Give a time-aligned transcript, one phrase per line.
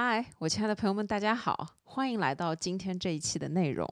[0.00, 3.84] 嗨，我亲爱的朋友们，大家好，欢迎来到今天这一期的内容。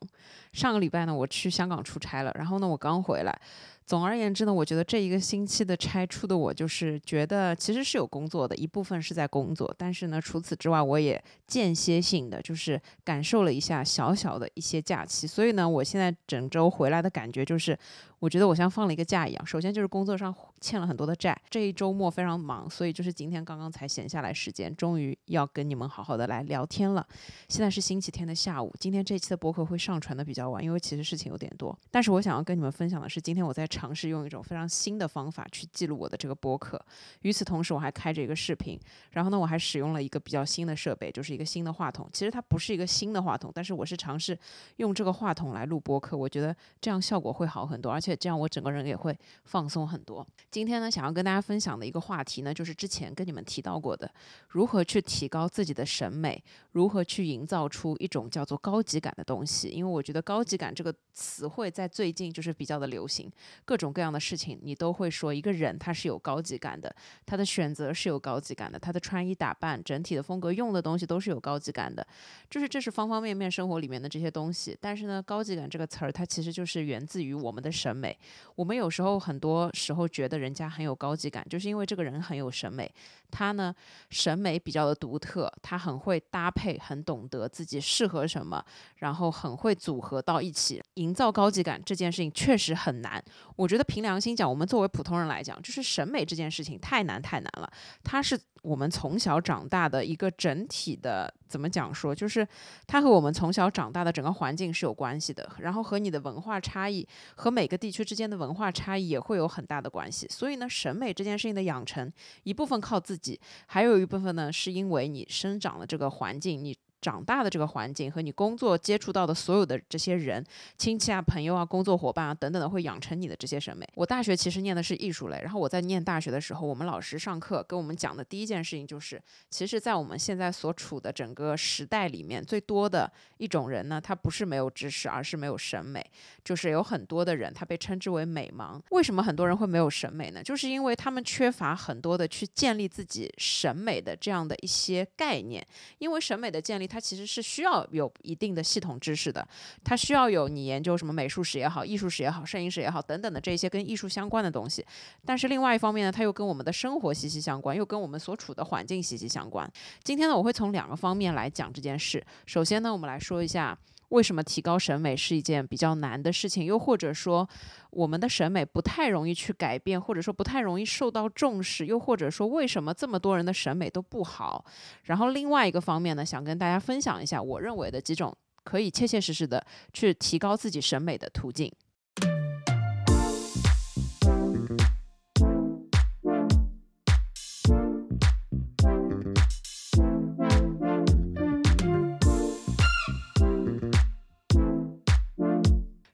[0.53, 3.41] 上个礼拜呢，我去香港出差了，然后呢，我刚回来。
[3.85, 15.27] 总而言之呢，我觉得这一个星期的差出的我就是觉得其实是有工作的，一部分是在工作，但是呢，除此之外，我也间歇性的就是感受了一下小小的一些假期。
[15.27, 17.77] 所以呢，我现在整周回来的感觉就是，
[18.19, 19.47] 我觉得我像放了一个假一样。
[19.47, 27.07] 首先就是工作上欠了很多的债，这一周末非常忙，所以就是今天刚刚才闲下来时间，终于要跟你们好好的来聊天了。
[27.49, 31.79] 现在是星期天的下午，今天这期的播客会上传的比较晚，因为其实事情有点多。
[31.91, 33.65] 但是我想要跟你们分享的是，今天我在。
[33.77, 36.81] 尝试用一种非常新的方法去记录我的这个播客。
[37.23, 38.79] 与此同时，我还开着一个视频。
[39.11, 42.09] 然后呢，我还使用了一个比较新的设备，就是一个新的话筒。
[42.13, 44.39] 其实它不是一个新的话筒，但是我是尝试
[44.77, 46.17] 用这个话筒来录播客。
[46.17, 50.25] 我觉得这样效果会好很多，而且且这样我整个人也会放松很多。
[50.51, 54.09] 今天呢，想要跟大家分享的一个话题呢，就是之前跟你们提到过的，
[54.49, 56.41] 如何去提高自己的审美，
[56.73, 59.69] 如何去营造出一种叫做高级感的东西。
[59.69, 63.31] 因为我觉得高级感这个词汇在最近就是比较的流行。
[63.65, 66.95] 各种各样的事情，你都会说一个人他是有高级感的，
[67.25, 72.07] 他的选择是有高级感的，他的穿衣打扮、整体的风格、用的东西都是有高级感的，
[72.49, 74.77] 就是这是方方面面生活里面的这些东西。
[74.81, 78.17] 但是呢，高级感这个词儿，它其实就是源自于我们的审美。
[78.55, 82.91] 我们有时候很多时候觉得人家很有高级感，就是因为这个人很有审美，
[83.31, 83.75] 他呢
[84.11, 88.65] 审美比较的独特，他很会搭配，很懂得自己适合什么，
[88.97, 93.23] 然后很会组合到一起，营造高级感这件事情确实很难。
[93.57, 97.71] 我觉得凭良心讲，我们作为普通人来讲，就是审美这件事情太难太难了。
[98.03, 102.47] 它是我们从小长大的一个整体的，怎么讲说，就是
[102.87, 110.27] 它和我们从小长大的整个环境是有关系的，然后和你的文化差异和每个地区之间的文化差异也会有很大的关系。
[110.29, 116.77] 所以呢，审美这件事情的养成，一部分靠自己，还有一部分呢，是因为你生长的这个环境，你。
[117.07, 120.45] 长大的这个环境和你工作接触到的所有的这些人、
[120.77, 123.89] 亲戚啊、朋友啊、工作伙伴啊等等的，会养成你的这些审美。
[123.95, 136.05] 我大学其实念的是艺术类，然后我在念大学的时候，我们老师上课跟我们讲的第一件事情就是，其实，在我们现在所处的整个时代里面，最多的一种人呢，他不是没有知识，而是没有审美。
[136.43, 138.81] 就是有很多的人，他被称之为美盲。
[138.91, 140.43] 为什么很多人会没有审美呢？
[140.43, 145.65] 就是因为他们缺乏很多的去建立自己审美的这样的一些概念。
[145.99, 149.47] 因为审美的建立，它它其实是需要有一定的系统知识的，
[149.85, 154.83] 它需要有你研究什么美术史也好、艺术史也好、摄影史也好等等的这些跟艺术相关的东西。
[155.23, 159.71] 但是另外一方面呢，它又跟我们的生活息息相关，又跟我们所处的环境息息相关。
[160.03, 162.25] 今天呢，我会从两个方面来讲这件事。
[162.47, 163.79] 首先呢，我们来说一下。
[164.11, 166.65] 为什么提高审美是一件比较难的事情？
[166.65, 167.49] 又或者说，
[167.91, 171.87] 我们的审美不太容易去改变，或者说不太容易受到重视？
[171.87, 174.65] 又或者说，为什么这么多人的审美都不好？
[175.05, 181.73] 然后另外一个方面呢，想跟大家分享一下我认为的几种可以切切实实的去提高自己审美的途径。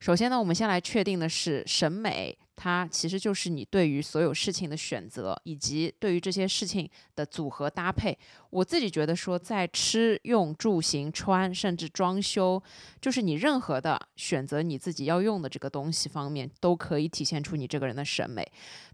[0.02, 8.18] 首先呢，我们先来确定的是审美，它其实就是你对于所有事情的选择，以及对于这些事情的组合搭配。
[8.50, 12.60] 我自己觉得说，在吃、用、住、行、穿，甚至装修，
[13.00, 18.44] 就是你任何的选择你自己要用的这个东西方面，都可以体现出你这个人的审美。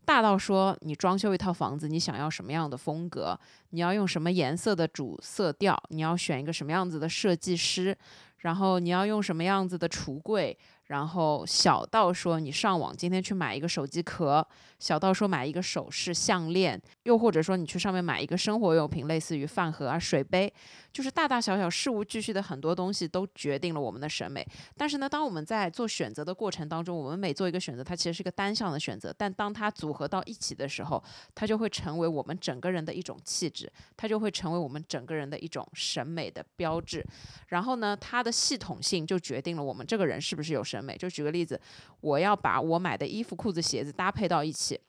[0.04, 3.40] 大到说，你装修一套房子，你想要什么样的风格，
[3.70, 7.96] 你要用什么颜色的主色调，你要选一个什么样子的设计师，
[8.40, 10.54] 然后你要用什么样子的橱柜。
[10.88, 14.46] 然后小到说你上网今天去买一个手机壳，
[14.78, 20.52] 小到说买一个首饰项链，又或者说你去上面买一个生活用品，类似于饭盒啊、水杯。
[20.98, 24.44] 就是大大小小事无巨细的很多东西都决定了我们的审美。
[24.76, 29.14] 但是呢，当我们在做选择的过程当中，我们每做一个选择，它其实是一个单向的选择。
[29.16, 31.00] 但当它组合到一起的时候，
[31.36, 37.06] 它就会成为我们整个人的一种气质，它就会成为我们整个人的一种审美的标志。
[37.46, 40.96] 然后呢，它的系统性就决定了我们这个人是不是有审美。
[40.96, 41.60] 就举个例子，
[42.00, 44.80] 我要把我买的衣服、裤子、鞋子搭配到一起。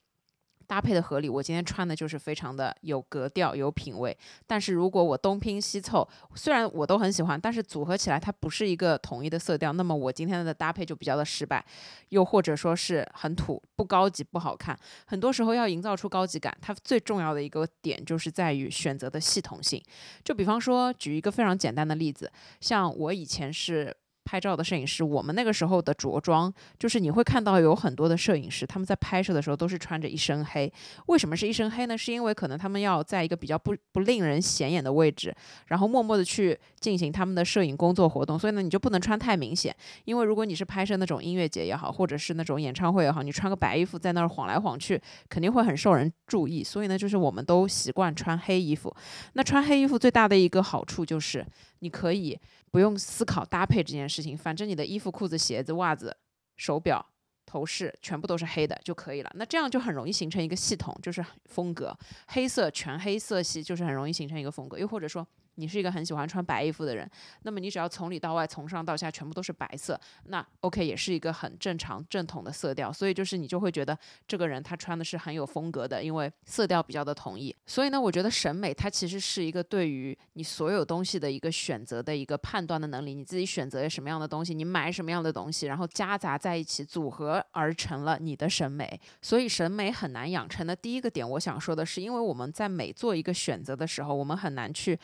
[0.70, 4.16] 搭配的合理，我今天穿的就是非常的有格调、有品味。
[4.46, 11.66] 但是如果我东拼西凑，虽然我都很喜欢，但是组合起来它不是一个统一的色调，那么我今天的搭配就比较的失败，
[12.10, 14.78] 又或者说是很土、不高级、不好看。
[15.08, 19.84] 很多时候要营造出高级感，它最重要的一个点就是在于选择的系统性。
[20.24, 22.32] 就比方说，举一个非常简单的例子，
[22.62, 23.98] 像我以前是。
[24.30, 30.72] 拍照的摄影师，我们那个时候的着装，就是你会看到有很多的摄影师，他们在拍摄的时候都是穿着一身黑。
[31.08, 31.98] 为什么是一身黑呢？
[31.98, 35.36] 是因为可能他们要在一个比较不不令人显眼的位置，
[35.70, 39.76] 然后默默的去进行他们的摄影工作活动，所以呢，你就不能穿太明显。
[40.06, 46.64] 因为如果你是拍摄那种音乐节也好，或者是那种演唱会也好，你穿个白衣服在那儿晃来晃去，肯定会很受人注意。
[46.64, 48.96] 所以呢，就是我们都习惯穿黑衣服。
[49.34, 51.44] 那穿黑衣服最大的一个好处就是，
[51.80, 52.38] 你可以
[52.72, 56.16] 不用思考搭配这件事情，反正你的衣服、裤子、鞋子、袜子、
[56.58, 57.06] 手表、
[57.46, 59.32] 头饰全部都是黑的就可以了。
[59.36, 64.78] 那这样就很容易形成一个系统，就是风格，黑色全黑色系就是很容易形成一个风格。
[64.78, 65.28] 又或者说。
[65.60, 67.10] 你是一个很喜欢穿白衣服的人，
[67.44, 72.92] 那么你只要从里到外、从上到下全部都是白色，那 OK 也是一个很正常正统的色调。
[72.92, 77.54] 所以就是你就会觉得这个人他穿的是很有风格的，因为色调比较的统一。
[77.66, 83.14] 所以呢，我觉得审美它其实是一个对于你所有东西的一个选择的一个判断的能力。
[83.14, 89.00] 你自己选择什么样的东西，你买什么样的东西，然后夹杂在一起组合而成了你的审美。
[89.22, 94.98] 所以审美很难养成的第一个点，我想说的是，因为我们在每做一个选择的时候，我们很难去。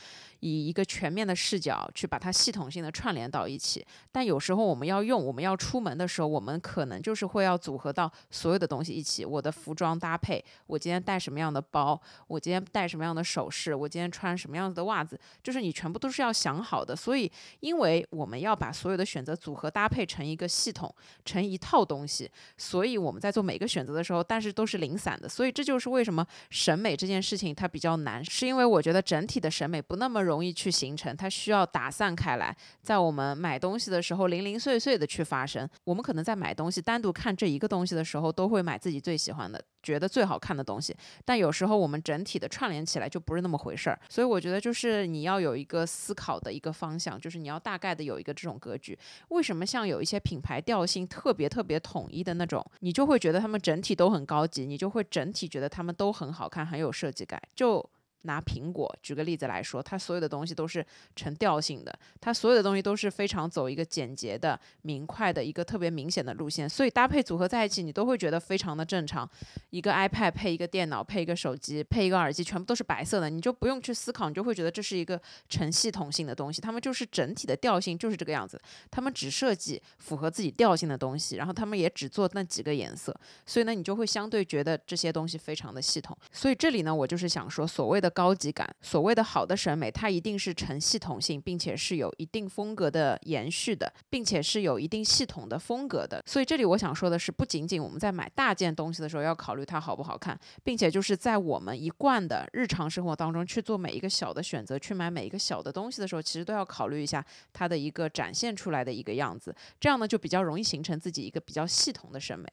[0.46, 9.26] 以一个全面的视角去把它系统性的串联到一起，但有时候我们要用，我们要出门的时候，我们可能就是会要组合到所有的东西一起。
[9.26, 16.96] 我的服装搭配，我今天带什么样的包，我今天戴什么样的首饰，我今天穿什么样子的袜子，就是你全部都是要想好的。
[16.96, 17.32] 所以，
[17.62, 20.94] 因为我们要把所有的选择组合搭配成一个系统，
[21.26, 25.28] 成一套东西，所以我们在做每个选择的时候，但是都是零散的。
[25.28, 30.35] 所以这就是为什么审美这件事情它比较难，是因为我觉得整体的审美不那么容。
[30.36, 35.68] 容易去形成，它需要打散开来，在我们买东西的时候零零碎碎的去发生。
[35.86, 40.94] 我们可能在买东西单独看这一个东西的时候，都会买自己最喜欢的、觉得最好看的东西。
[41.24, 43.98] 但有时候我们整体的串联起来就不是那么回事儿。
[44.10, 48.98] 所以我觉得就是你要有一个思考的一个方向，就是你要大概的有一个这种格局。
[49.30, 57.42] 为什么像有一些品牌调性特别特别统一的那种，你就会觉得他们整体都很高级，你就会整体觉得他们都很好看，很有设计感。
[57.56, 57.84] 就
[58.26, 60.86] 拿苹果举个例子来说，它所有的东西都是
[61.16, 69.30] 成调性的，它所有的东西都是非常走一个简洁的、明快的一个特别明显的路线，所以搭配组合在一起，你都会觉得非常的正常。
[69.70, 76.60] 一个 iPad 配一个电脑，配一个手机，配一个耳机，全部都是白色的，你就不用去思考，你就会觉得这是一个成系统性的东西。
[76.62, 86.18] 他们就是整体的调性就是这个样子，他们只设计符合自己调性的东西，然后他们也只做那几个颜色，所以呢，你就会相对觉得这些东西非常的系统。
[86.32, 88.15] 所以这里呢，我就是想说，所谓的。
[88.16, 96.24] 高级感，所谓的好的审美，它一定是成系统性，并且是有一定风格的延续的，并且是有一定系统的风格的。
[96.26, 112.48] 所以这里我想说的是，不仅仅我们在买大件东西的时候要考虑它好不好看，并且就是在我们一贯的日常生活当中去做每一个小的选择，去买每一个小的东西的时候，其实都要考虑一下它的一个展现出来的一个样子，这样呢就比较容易形成自己一个比较系统的审美。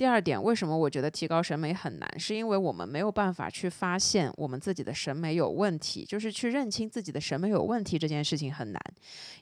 [0.00, 2.18] 第二点，为什么我觉得提高审美很难？
[2.18, 8.82] 是因为我们没有办法去发现我们自己的审美有问题，就是去认清自己的审美有问题这件事情很难。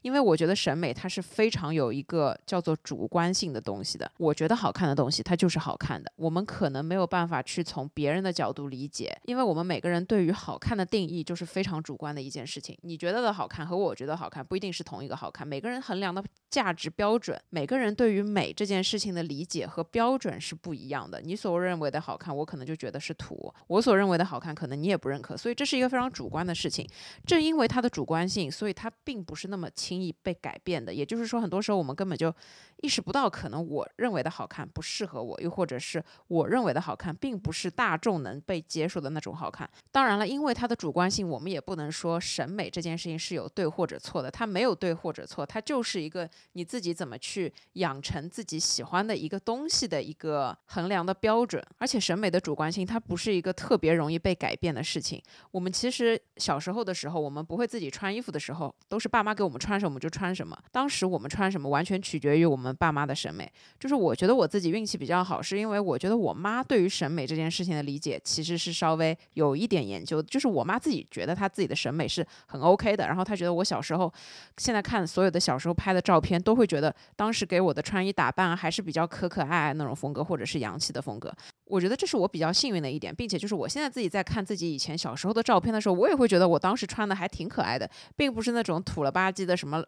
[0.03, 4.11] 因为我觉得审美它是非常有一个叫做主观性的东西的。
[4.17, 6.13] 我觉得好看的东西，它就是好看的。
[6.17, 12.77] 我们可能没有办法去从别人的角度理解，因为我们每个人对于好看的定义就是非常主观的一件事情。
[12.83, 16.21] 你觉得的好看和我觉得好看不一定是同一个好看，每个人衡量的
[16.51, 20.37] 价值标准，每个人对于美这件事情的理解和标准。
[20.49, 21.21] 是不一样的。
[21.21, 25.37] 你所认为的好看，我可能就觉得是土；我所认为的好看，可能你也不认可。
[25.37, 26.89] 所以这是一个非常主观的事情。
[27.27, 30.95] 正因为它的主观性，所以它并不是那么轻易被改变的。
[30.95, 32.35] 也就是说，很多时候我们根本就
[32.83, 39.69] 意识不到，可能我认为的好看不适合我，又或者是我认为的好看，并不是大众能被接受的那种好看。
[39.91, 44.31] 当然了，因为它的主观性，我们也不能说审美这件事情是有对或者错的。
[44.31, 50.38] 它没有对或者错，它就是一个你自己怎么去养成自己喜欢的一个东西的一个。
[50.67, 55.23] 衡量的标准，而且审美的主观性，它不是一个特别容易被改变的事情。
[55.51, 60.57] 我们其实小时候的时候，我们不会自己穿衣服的时候，都是爸妈给我们穿什么我们就穿什么。
[60.71, 63.51] 当时我们穿什么，完全取决于我们爸妈的审美。
[63.79, 70.23] 就是我觉得我自己运气比较好，是因为我觉得我妈对于审美这件事情的理解，其实是稍微有一点研究。
[70.23, 74.13] 就是我妈自己觉得她自己的审美是很 OK 的，然后她觉得我小时候，
[74.59, 80.23] 现在看所有的小时候拍的照片，都会觉得当时给我的穿衣打扮还是比较可可爱爱那种风格。
[80.29, 89.83] 或者是洋气的风格，我觉得这是我比较幸运的一点，并且就是我现在自己在看自己以前小时候的照片的时候，我也会觉得我当时穿的还挺可爱的，并不是那种土了吧唧的什么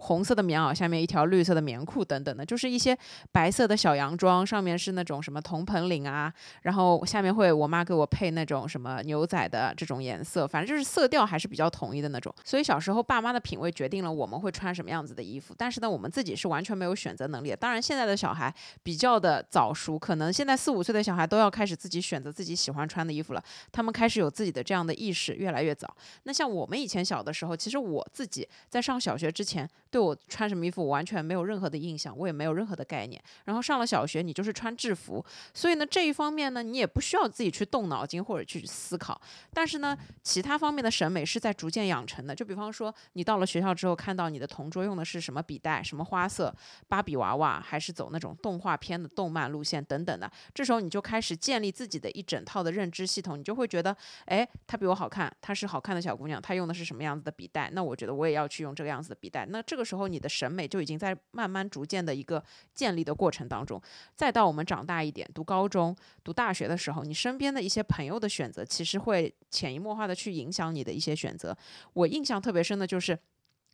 [0.00, 2.96] 红色的棉袄，下面一条绿色的棉裤等等的，就是一些
[3.30, 12.34] 白色的小洋装，上面是那种什么铜盆领啊，然后下面会我妈给我配那种什么牛仔的这种颜色，反正就是色调还是比较统一的那种。
[12.44, 17.56] 所以小时候爸妈的品味决定了我们会穿什么样子的衣服，但是呢，我们自己是完全没有选择能力的。
[17.56, 18.52] 当然，现在的小孩
[18.82, 25.94] 比较的早熟，可能现在四五岁的小孩都要开始自己选择自己喜欢穿的衣服了，他们开始有自己的这样的意识，越来越早。
[26.22, 29.68] 那像我们以前小的时候，其实我自己在上小学之前。
[29.90, 33.20] 对我穿什么衣服，我完全没有任何的印象，我也没有任何的概念。
[33.44, 39.20] 然后上了小学，你就是穿制服，所以呢，这一方面呢，你也不需要自己去动脑筋或者去思考。
[39.52, 42.32] 但是呢，其他方面的审美是在逐渐养成的。
[42.32, 46.54] 就比方说，你到了学校之后，看到你的同桌用的是什么笔袋、什么花色、
[46.86, 59.44] 芭比娃娃，还是走那种动画片的动漫路线等等的，这时候你就开始建立自己的一整套的认知系统，你就会觉得，哎，她比我好看，她是好看的小姑娘，她用的是什么样子的笔袋，那我觉得我也要去用这个样子的笔袋。
[59.46, 59.79] 那这个。
[59.80, 62.44] 这时候，你的审美就已经在慢慢逐渐的一个
[62.74, 63.80] 建立的过程当中。
[64.14, 71.56] 再到我们长大一点，读高中、读大学的时候，你身边的一些朋友的选择，其实会潜移默化的去影响你的一些选择。
[71.94, 73.18] 我印象特别深的就是。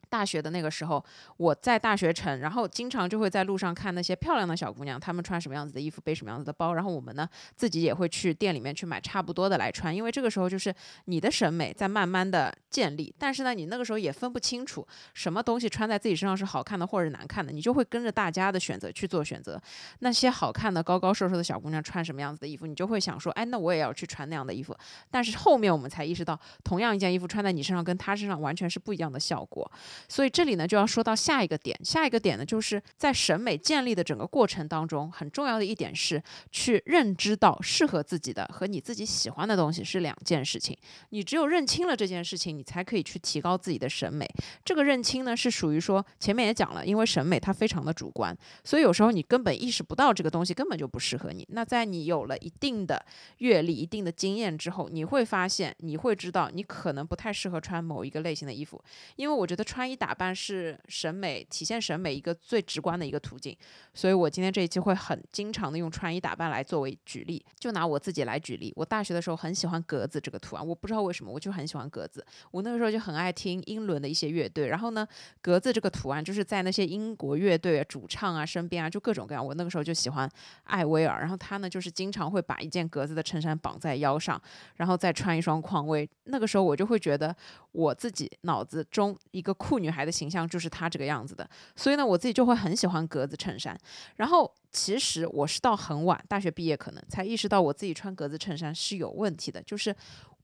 [0.09, 1.05] 大学的那个时候，
[1.37, 10.75] 我在大学城，然后经常就会在路上看那些漂亮的小姑娘，她们穿什么样子的衣服，背什么样子的包，然后我们呢自己也会去店里面去买差不多的来穿，因为这个时候就是
[11.07, 19.61] 你的审美在慢慢的建立，但是呢，你那个时候也分不清楚什么东西穿在自己身上是好看的或者难看的，你就会跟着大家的选择去做选择。
[20.01, 24.77] 那些好看的高高瘦瘦的小姑娘穿什么样子的衣服，你就会想说，哎，那我也要去穿那样的衣服。
[25.11, 29.71] 但是后面我们才意识到，同样一件衣服穿在你身上跟她身上完全是不一样的效果。
[30.09, 31.79] 所以这里呢，就要说到下一个点。
[31.85, 40.77] 下一个点呢，就是在审美建立的整个过程当中，很重要的一点是去认知到适合自己的和你自己喜欢的东西是两件事情。
[41.11, 44.29] 你只有认清了这件事情，你才可以去提高自己的审美。
[44.65, 51.47] 这个认清呢，是属于说前面也讲了，因为审美它非常的主观，所以有时候你根本意识不到这个东西根本就不适合你。
[51.51, 53.05] 那在你有了一定的
[53.39, 58.83] 阅历、一定的经验之后，你会发现，你会知道你可能不太适合穿某一个类型的衣服，
[59.17, 60.35] 因为我觉得穿穿衣打扮。
[60.35, 63.57] 是审美体现审美一个最直观的一个途径，
[63.95, 67.43] 所以我今天这一期会很经常的用穿衣打扮来作为举例。
[67.59, 72.25] 就拿我自己来举例，我大学的时候很喜欢格子这个图案，我不知道为什么，我就很喜欢格子。
[72.51, 75.07] 我那个时候就很爱听英伦的一些乐队，然后呢，
[75.41, 79.45] 格子这个图案就是在那些英国乐队主唱啊身边啊，就各种各样。
[79.45, 80.29] 我那个时候就喜欢
[80.65, 84.41] 艾薇儿，然后他呢就是经常会把一件格子的衬衫绑在腰上，
[84.75, 86.09] 然后再穿一双匡威。
[86.25, 87.35] 那个时候我就会觉得
[87.73, 90.17] 我自己脑子中一个酷女孩的。
[90.17, 93.79] 形象就是她这个样子的，所以呢，我自己就会很喜欢格子衬衫。
[94.17, 99.95] 然后，其实我是到很晚，大学毕业可能才意识到我自己穿格子衬衫是有问题的，就是。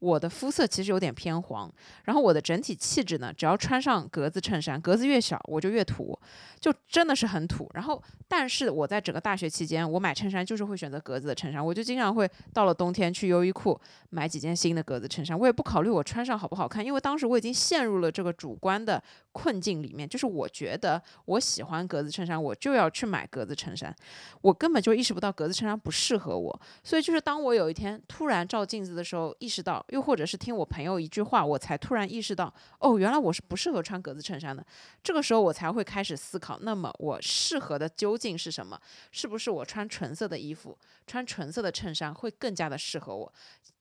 [0.02, 1.72] 我的肤色其实有点偏黄，
[2.06, 6.18] 然后我的整体气质呢，只要穿上格子衬衫，格子越小我就越土，
[6.58, 7.70] 就真的是很土。
[7.74, 13.80] 然后，但是我在整个大学期间，我买衬衫就是会选择格子的衬衫，我就经常会到了冬天去优衣库
[14.10, 23.94] 买几件新的格子衬衫，我也不考虑我穿上好不好看，因为当时我已经陷入了这个主观的困境里面，就是我觉得我喜欢格子衬衫，我就要去买格子衬衫，
[24.40, 29.80] 我根本就意识不到格子衬衫不适合我，所以就是当我有一天突然照镜子的时候，意识到。
[29.92, 34.64] 又或者是听我朋友一句话，我才突然意识到，哦，原来我是不适合穿格子衬衫的。
[35.02, 38.80] 这个时候我才会开始思考，那么我适合的究竟是什么？
[39.10, 43.30] 是不是我穿纯色的衣服，穿纯色的衬衫会更加的适合我？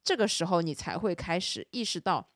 [0.04, 2.28] 这个时候你才会开始意识到，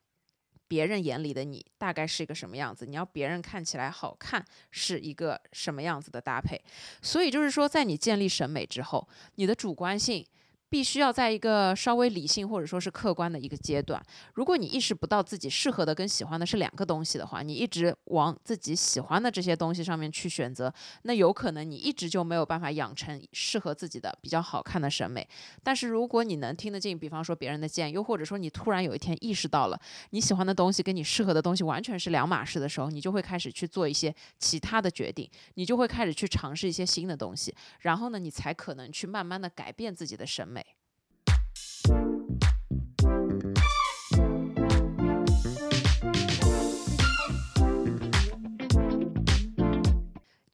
[0.70, 2.86] 别人眼里的你大概是一个什么样子？
[2.86, 6.64] 你要别人看起来好看是一个什么样子的搭配？
[7.02, 9.06] 所以就是说，在你建立审美之后，
[9.36, 10.26] 你的主观性。
[10.70, 14.02] 必须要在一个稍微理性或者说是客观的一个阶段。
[14.34, 25.26] 如果你意识不到自己适合的跟喜欢的是两个东西的话，你一直往自己喜欢的这些东西上面去选择，那有可能你一直就没有办法养成适合自己的比较好看的审美。
[25.64, 29.80] 但是如果你能听得进，比方说别人的建议，又或者说你突然有一天意识到了
[30.10, 40.65] 你喜欢的东西跟你适合的东西完全是两码事的时候，你就会开始去做一些其他的决定，你就会开始去尝试一些新的东西，然后呢，你才可能去慢慢的改变自己的审美。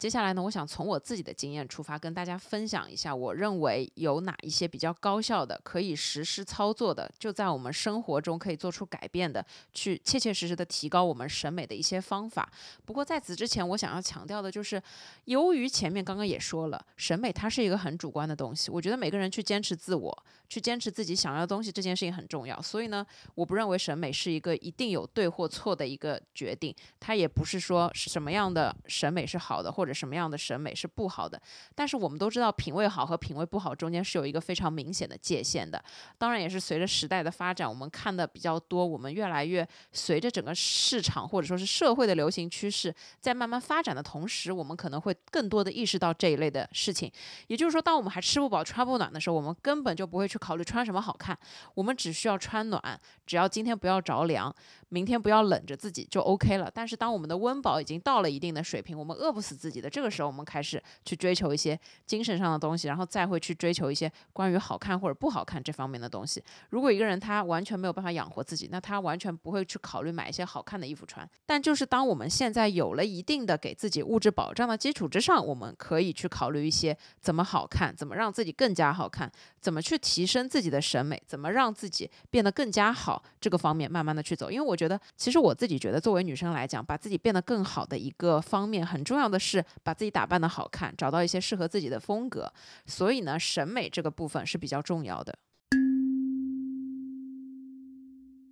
[0.01, 12.51] 接下来呢，我想从我自己的经验出发，跟大家分享一下，我认为有哪一些比较高效的、可以实施操作的，就在我们生活中可以做出改变的，去切切实实的提高我们审美的一些方法。
[12.84, 14.81] 不过在此之前，我想要强调的就是，
[15.25, 22.60] 由于前面刚刚也说了，审美它是一个很主观的东西，我觉得每个人去坚持自我，去坚持自己想要的东西，这件事情很重要。
[22.60, 23.05] 所以呢，
[23.36, 29.90] 我不认为审美是一个一定有对或错的一个决定，它也不是说什么样的审美是好的，或者。
[29.93, 31.41] 什么样的审美是不好的？
[31.75, 35.83] 但是我们都知道，品味好和品味不好中间是有一个非常明显的界限的。
[36.17, 47.12] 当然，也是随着时代的发展，我们看的比较多，我们越来越随着整个市场或者说是社会的流行趋势在慢慢发展的同时，我们可能会更多的意识到这一类的事情。
[47.48, 51.38] 也就是说，当我们还吃不饱穿不暖的时候，我们根本就不会去考虑穿什么好看，
[51.74, 54.55] 我们只需要穿暖，只要今天不要着凉，
[54.89, 56.71] 明天不要冷着自己就 OK 了。
[56.74, 59.80] 但是当我们的温饱已经到了一定的水平，我们饿不死自己。
[59.81, 66.43] 的这个时候，我们开始去追求一些精神上的东西，然后再会去追求一些关于好看或者不好看这方面的东西。
[66.69, 71.27] 如果一个人他完全没有办法养活自己，那他完全不会去考虑买一些好看的衣服穿。
[71.45, 84.51] 但就是当我们现在有了一定的给自己物质保障的基础之上，我们可以去考虑一些怎么好看，怎么让自己更加好看，怎么去提升自己的审美，怎么让自己变得更加好，这个方面慢慢的去走。
[84.51, 89.63] 因为我觉得，其实我自己觉得，作为女生来讲，把自己变得更好的一个方面，很重要的是。
[89.83, 92.51] 把自己打扮的好看，找到一些适合自己的风格，
[92.85, 95.37] 所以呢，审美这个部分是比较重要的。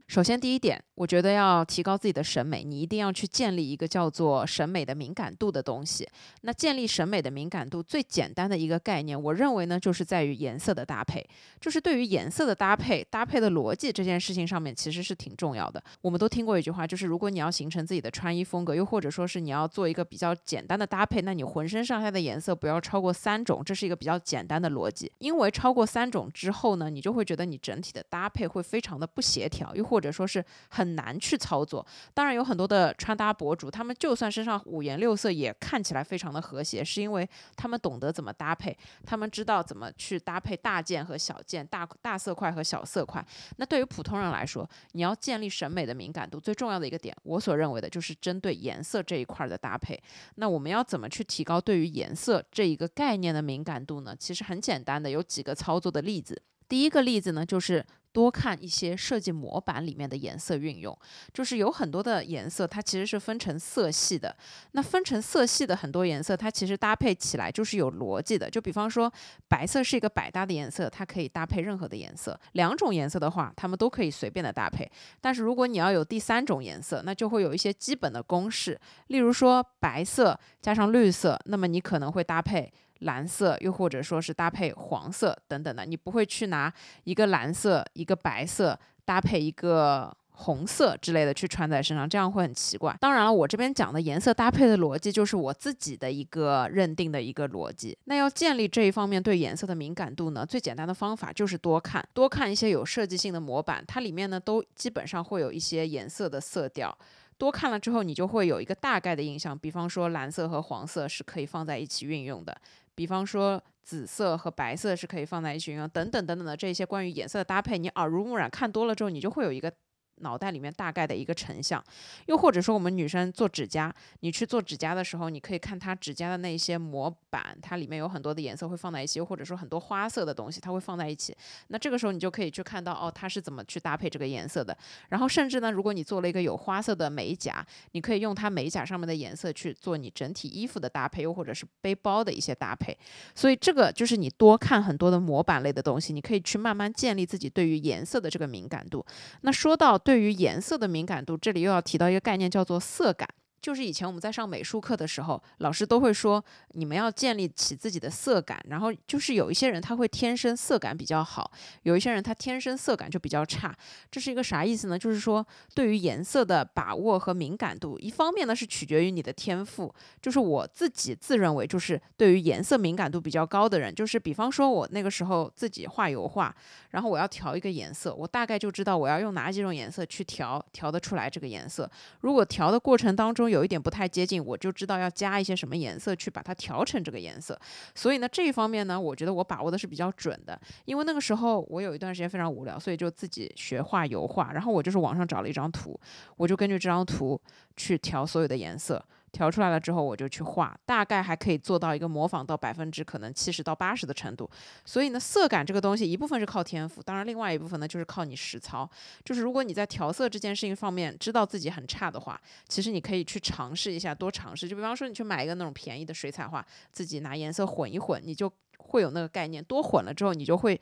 [0.09, 6.09] 首先，第一点，我觉得要提高自己的审美，你一定要去建立一个叫做审美的敏感度的东西。
[6.41, 11.23] 那建立审美的敏感度最简单的一个概念，我认为呢，就是在于颜色的搭配。
[11.61, 15.79] 就是对于颜色的搭配、搭配的逻辑这件事情上面，其实是挺重要的。
[16.01, 25.11] 我们都听过一句话，就是如果你要形成自己的穿衣风格，又或者说是你要做一个比较简单的搭配，那你浑身上下的颜色不要超过三种，这是一个比较简单的逻辑。
[25.19, 31.85] 因为超过三种之后呢，你就会觉得你整体的搭配会非常的不协调，又或或者说是很难去操作。
[32.13, 38.73] 当然有很多的穿搭博主，他们就算身上五颜六色，也看起来非常的和谐，是因为他们懂得怎么搭配，
[39.05, 43.21] 他们知道怎么去搭配大件和小件，大大色块和小色块。
[43.57, 50.01] 那对于普通人来说，你要建立审美的敏感度，最重要的一个点，我所认为的就是针对颜色这一块的搭配。
[50.35, 54.15] 那我们要怎么去提高对于颜色这一个概念的敏感度呢？
[54.17, 56.41] 其实很简单的，有几个操作的例子。
[56.69, 57.85] 第一个例子呢，就是。
[58.11, 60.97] 多看一些设计模板里面的颜色运用，
[61.33, 64.35] 就是有很多的颜色，它其实是分成色系的。
[64.71, 68.49] 那分成色系的很多颜色，它其实搭配起来就是有逻辑的。
[68.49, 69.11] 就比方说，
[69.47, 72.39] 白色是一个百搭的颜色，它可以搭配任何的颜色。
[72.53, 74.89] 两种颜色的话，它们都可以随便的搭配。
[75.21, 78.79] 但是如果你要有第三种颜色，那就会有一些基本的公式。
[79.07, 82.71] 例如说，白色加上绿色，那么你可能会搭配。
[82.99, 92.95] 蓝色，又或者说是搭配黄色等等的，你不会去拿一个蓝色、一个白色搭配一个红色之类的去穿在身上，这样会很奇怪。
[93.01, 97.97] 当然了，我这边讲的颜色搭配的逻辑，就是我自己的一个认定的一个逻辑。
[98.05, 106.97] 那要建立这一方面对颜色的敏感度呢，最简单的方法就是多看，多看一些有设计性的模板，它里面呢都基本上会有一些颜色的色调。
[107.37, 109.57] 多看了之后，你就会有一个大概的印象。
[109.57, 112.55] 比方说，蓝色和黄色是可以放在一起运用的。
[112.99, 119.71] 比方说，紫色和白色是可以放在一起用，等等等等的这些关于颜色的搭配，你耳濡目染看多了之后，你就会有一个。
[120.19, 121.83] 脑袋里面大概的一个成像，
[122.27, 131.35] 又或者说我们女生做指甲，你去做指甲的时候，你可以看它指甲的那些模板，它里面有很多的颜色会放在一起，又或者说很多花色的东西，它会放在一起。
[131.67, 134.77] 那这个时候你就可以去看到，哦，它是怎么去搭配这个颜色的。
[135.09, 142.97] 然后甚至呢，如果你做了一个有花色的美甲，你可以用它美甲上面的颜色去做你整体衣服的搭配，又或者是背包的一些搭配。
[143.35, 149.05] 所以这个就是你多看很多的模板类的东西，你可以去慢慢建立自己对于颜色的这个敏感度。
[149.41, 149.97] 那说到。
[150.09, 153.29] 对于颜色的敏感度，这里又要提到一个概念，叫做色感。
[153.61, 156.43] 就是以前我们在上美术课的时候，老师都会说，
[156.73, 158.63] 你们要建立起自己的色感。
[158.69, 161.51] 然后就是有一些人他会天生色感比较好，
[161.83, 163.75] 有一些人他天生色感就比较差。
[164.11, 164.97] 这是一个啥意思呢？
[164.97, 169.93] 就是说对于颜色的把握和敏感度，一方面呢是取决于你的天赋。
[170.21, 176.55] 就是我自己自认为就是对于颜色敏感度比较高的人，就是比方说我那个时候自己画油画，
[176.91, 181.89] 然后我要调一个颜色，我大概就知道我要用哪几种颜色去调，调得出来这个颜色。
[182.21, 187.59] 如果调的过程当中，有一点不太接近，我就知道要加一些什么颜色去把它调成这个颜色。
[187.95, 190.59] 所以呢，这一方面呢，我觉得我把握的是比较准的。
[190.85, 194.51] 因为那个时候我有一段时间非常无聊，所以就自己学画油画。
[194.53, 195.99] 然后我就是网上找了一张图，
[196.37, 197.39] 我就根据这张图
[197.75, 199.03] 去调所有的颜色。
[199.31, 204.49] 调出来了之后，我就去画，大概还可以做到一个模仿到百分之可能七十到八十的程度。
[204.85, 208.89] 所以呢，色感这个东西，一部分是靠天赋，当然另外一部分呢就是靠你实操。
[209.23, 214.67] 就是如果你在调色这件事情方面知道自己很差的话，其实你可以去尝试一下，多尝试。
[214.67, 219.63] 就比方说，你去买一个那种便宜的水彩画，自己拿颜色混一混，你就会有那个概念。
[219.63, 220.79] 多混了之后，你就会。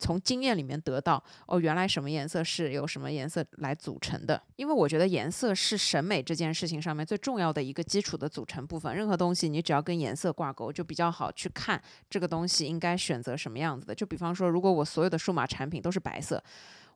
[0.00, 4.42] 从经验里面得到哦，原来什么颜色是由什么颜色来组成的？
[4.56, 8.92] 因为我觉得颜色是审美这件事情上面最重要的一个基础的组成部分。
[8.96, 13.94] 任何东西你只要跟颜色挂钩，就比较好去看这个东西应该选择什么样子的。
[13.94, 16.42] 就比方说，如果我所有的数码产品都是白色。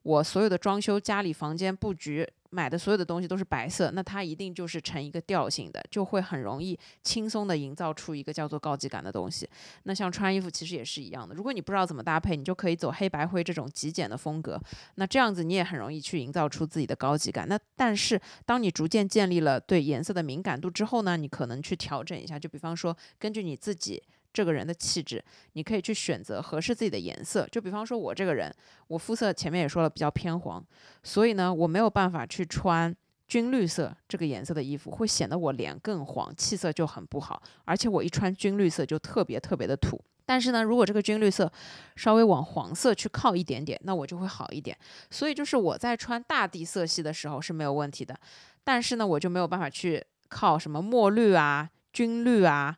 [0.04, 9.48] 我所有的装修、家里房间布局、买的所有的东西都是白色，那它一定就是成一个调性的，就会很容易轻松的营造出一个叫做高级感的东西。
[9.84, 14.60] 那像穿衣服其实也是一样的，如果你不知道怎么搭配，你就可以走黑白灰这种极简的风格，
[14.96, 17.48] 那这样子你也很容易去营造出自己的高级感。
[17.48, 24.02] 那但是当你逐渐建立了对颜色的敏感度之后呢，你可能去调整一下，就比方说根据你自己。
[24.34, 27.48] 这个人的气质，你可以去选择合适自己的颜色。
[27.52, 28.52] 就比方说，我这个人，
[28.88, 30.62] 我肤色前面也说了比较偏黄，
[31.04, 32.94] 所以呢，我没有办法去穿
[33.28, 37.40] 军绿色这个颜色的衣服，会显得我脸更黄，气色就很不好。
[37.64, 39.98] 而且我一穿军绿色就特别特别的土。
[40.26, 41.50] 但是呢，如果这个军绿色
[41.94, 44.76] 稍微往黄色去靠一点点，那我就会好一点。
[45.10, 48.18] 所以就是我在穿大地色系的时候是没有问题的，
[48.64, 52.76] 但是呢，我就没有办法去靠什么墨绿啊、军绿啊。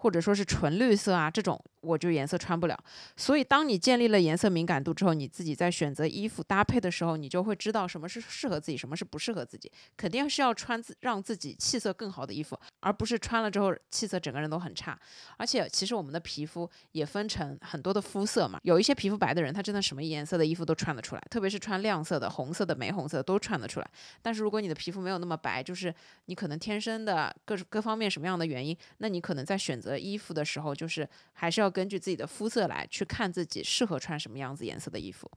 [0.00, 1.62] 或者说是纯绿色啊，这种。
[1.82, 2.78] 我就颜色穿不了，
[3.16, 9.72] 所以当你建立了颜色敏感度之后，你自己在选择衣服搭配的时候，你就会知道什么是适合自己，什么是不适合自己。
[9.96, 14.98] 肯定是要穿自让自己气色更好的衣服，而不是穿了之后气色整个人都很差。
[15.38, 23.90] 而且其实我们的皮肤也分成很多的肤色嘛，有一些皮肤白的人，他真的什么颜色的衣服都穿得出来，特别是穿亮色的、红色的、玫红色都穿得出来。
[24.20, 25.94] 但是如果你的皮肤没有那么白，就是
[26.26, 31.69] 你可能天生的各各方面什么样的原因，那你可能在选择衣服的时候，就是还是要。
[31.70, 35.30] 根据自己的肤色来去看自己适合穿什么样子颜色的衣服。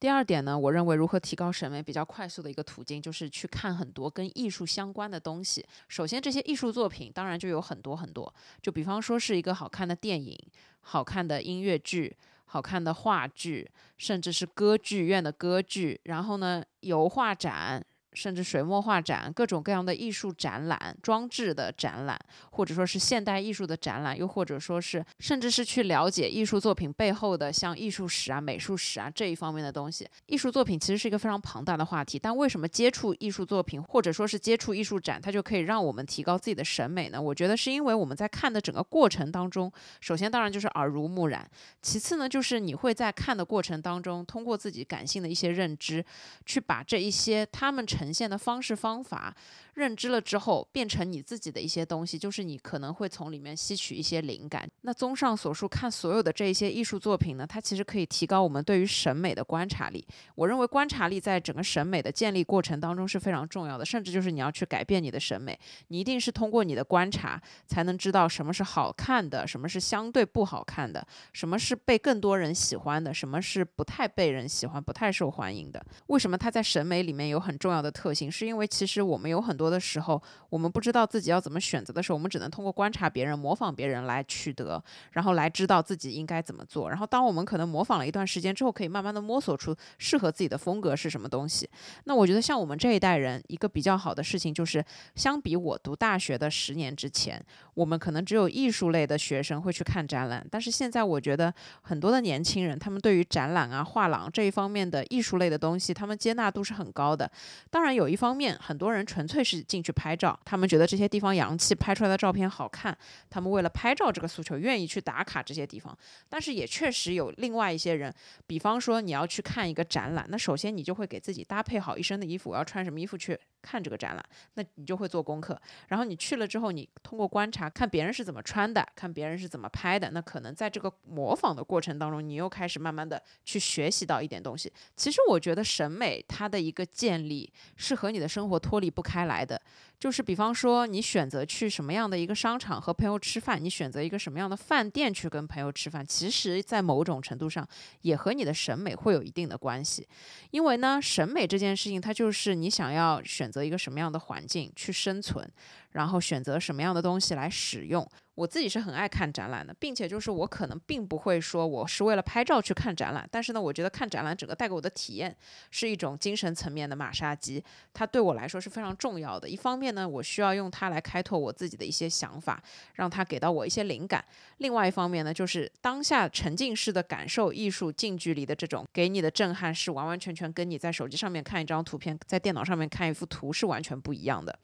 [0.00, 5.62] 第二点呢，我认为如何提高审美比较快速的一个途径，就是去看很多跟艺术相关的东西。
[5.88, 10.34] 首先，这些艺术作品当然就有很多很多，就比方说是一个好看的电影、
[10.80, 17.84] 好看的音乐剧、好看的话剧，甚至是歌剧院的歌剧，然后呢，油画展。
[18.12, 22.18] 甚至水墨画展、各种各样的艺术展览、装置的展览，
[22.50, 30.08] 或者说是现代艺术的展览，又或者说是甚至是去了解艺术作品背后的像艺术史啊、美术史啊这一方面的东西。
[30.26, 37.20] 艺术作品其实是一个非常庞大的话题，但为什么接触艺术作品或者说是接触艺术展，它就可以让我们提高自己的审美呢？
[37.20, 39.70] 我觉得是因为我们在看的整个过程当中，
[40.00, 41.48] 首先当然就是耳濡目染，
[41.82, 46.04] 其次呢就是你会在看的过程当中，通过自己感性的一些认知，
[46.44, 49.36] 去把这一些他们呈现的方式方法。
[49.80, 54.68] 认知了之后，变成你自己的一些东西，就是你可能会从里面吸取一些灵感。
[54.82, 60.06] 那综上所述，看所有的这一些艺术作品呢，它其实可以提高我们对于审美的观察力。
[60.34, 75.82] 我认为观察力在整个审美的建立过程当中是非常重要的，甚至就是你要去改变你的审美，你一定是通过你的观察才能知道什么是好看的，什么是相对不好看的，什么是被更多人喜欢的，什么是不太被人喜欢、不太受欢迎的。
[76.08, 78.30] 为什么它在审美里面有很重要的特性？
[78.30, 79.69] 是因为其实我们有很多。
[79.70, 86.90] 的时候，我们不知道自己要怎么选择的时候，我们只能通过观察别人、模仿别人来取得，然后来知道自己应该怎么做。
[86.90, 91.68] 然后，当我们可能模仿了一段时间之后，可以慢慢的摸索出适合自己的风格是什么东西。
[92.04, 97.40] 那我觉得，像我们这一代人，一个比较好的事情就是，相比我读大学的十年之前，
[97.74, 100.46] 我们可能只有艺术类的学生会去看展览。
[100.50, 101.52] 但是现在，我觉得
[101.82, 107.30] 很多的年轻人，他们对于展览啊、画廊这一方面的艺术类的东西，他们接纳度是很高的。
[107.70, 109.60] 当然，有一方面，很多人纯粹是。
[109.70, 112.96] 进去拍照，他们觉得这些地方洋气，拍出来的照片好看，
[113.28, 115.96] 他们为了拍照这个诉求，愿意去打卡这些地方。
[116.28, 118.12] 但是也确实有另外一些人，
[118.48, 123.38] 比方说你要去看一个展览，那首先你就会给自己搭配好一身的衣服，我要穿什么衣服去。
[123.62, 125.60] 看这个展览，那你就会做功课。
[125.88, 130.10] 然后你去了之后，你通过观察，看别人是怎么穿的，看别人是怎么拍的。
[130.10, 134.72] 那可能在这个模仿的过程当中，你又开始慢慢的去学习到一点东西。
[134.96, 139.60] 其实我觉得审美它的一个建立是和你的生活脱离不开来的。
[140.00, 147.68] 就是比方说，你选择去什么样的一个商场和朋友吃饭，你选择一个什么样的饭店去跟朋友吃饭，其实，在某种程度上
[148.00, 150.08] 也和你的审美会有一定的关系。
[150.52, 155.46] 因为呢，审美这件事情，它就是你想要选择一个什么样的环境去生存，
[155.90, 158.10] 然后选择什么样的东西来使用。
[158.40, 165.36] 我自己是很爱看展览的，并且就是我可能并不会说我是为了拍照去看展览，但是呢，我觉得看展览整个带给我的体验
[165.70, 169.46] 是一种精神层面的马杀鸡，它对我来说是非常重要的。
[169.46, 172.62] 一方面呢，我需要用它来开拓我自己的一些想法，
[172.94, 174.18] 让它给到我一些灵感；
[174.56, 184.58] 另外一方面呢，就是当下沉浸式的感受艺术近距离的这种给你的震撼，是完完全全跟你在手机上面看一张图片，在电脑上面看一幅图是完全不一样的。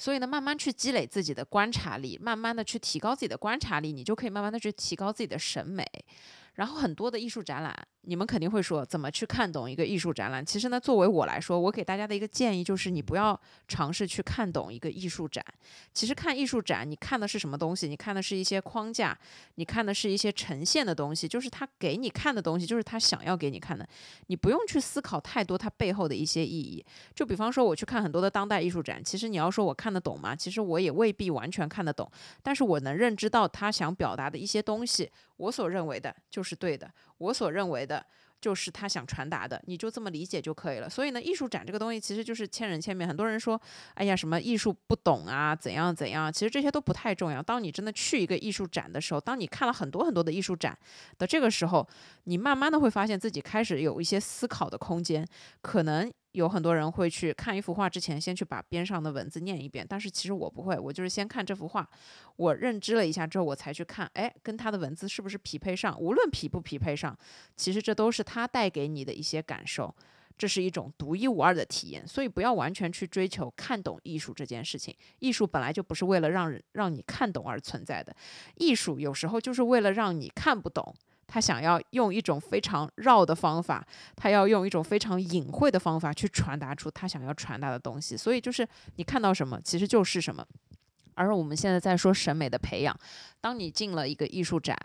[0.00, 5.86] 所以呢，慢慢去积累自己的观察力，慢慢的去提高自己的观察力，你就可以慢慢的去提高自己的审美。
[6.54, 10.44] 然后很多的艺术展览，你们肯定会说怎么去看懂一个艺术展览？
[10.44, 15.44] 其实呢，作为我来说，我给大家的一个建议就是，你不要尝试去看懂一个艺术展。
[15.92, 17.86] 其实看艺术展，你看的是什么东西？
[17.86, 19.16] 你看的是一些框架，
[19.56, 23.86] 你看的是一些呈现的东西，就是他给你看的东西，就是他想要给你看的。
[24.28, 26.84] 你不用去思考太多它背后的一些意义。
[27.14, 30.34] 就比方说，我去看很多的当代艺术展，其实你要说我看得懂吗？
[30.34, 32.10] 其实我也未必完全看得懂，
[32.42, 35.10] 但是我能认知到他想表达的一些东西。
[35.36, 38.04] 我所认为的就是对的，我所认为的
[38.40, 40.88] 就是他想传达的，你就这么理解就可以了。
[40.88, 43.06] 所以呢，艺术展这个东西其实就是千人千面。
[43.06, 43.60] 很多人说，
[43.94, 47.42] 哎呀，什么艺术不懂啊，怎样怎样，其实这些都不太重要。
[47.42, 50.76] 当你真的去一个艺术展的时候，当你看了很多很多的艺术展
[51.18, 51.86] 的这个时候，
[52.24, 55.26] 你慢慢的会发现自己开始有一些思考的空间，
[55.60, 56.10] 可能。
[56.32, 61.88] 有很多人会去看一幅画之前，先去把边上的文字念一遍，但是其实我不会，我就是先看这幅画，
[62.36, 66.00] 我认知了一下之后，我才去看，哎，跟他的文字是不是匹配上？
[66.00, 67.18] 无论匹不匹配上，
[67.56, 69.92] 其实这都是他带给你的一些感受，
[70.38, 72.06] 这是一种独一无二的体验。
[72.06, 78.14] 所以不要完全去追求看懂艺术这件事情，艺术本来就不是为了让让你看懂而存在的，
[78.54, 80.94] 艺术有时候就是为了让你看不懂。
[81.32, 88.16] 他想要用一种非常绕的方法，他要用一种非常隐晦的方法去传达出他想要传达的东西。
[88.16, 88.66] 所以就是
[88.96, 90.44] 你看到什么，其实就是什么。
[91.14, 92.98] 而我们现在在说审美的培养，
[93.40, 94.76] 当你进了一个艺术展。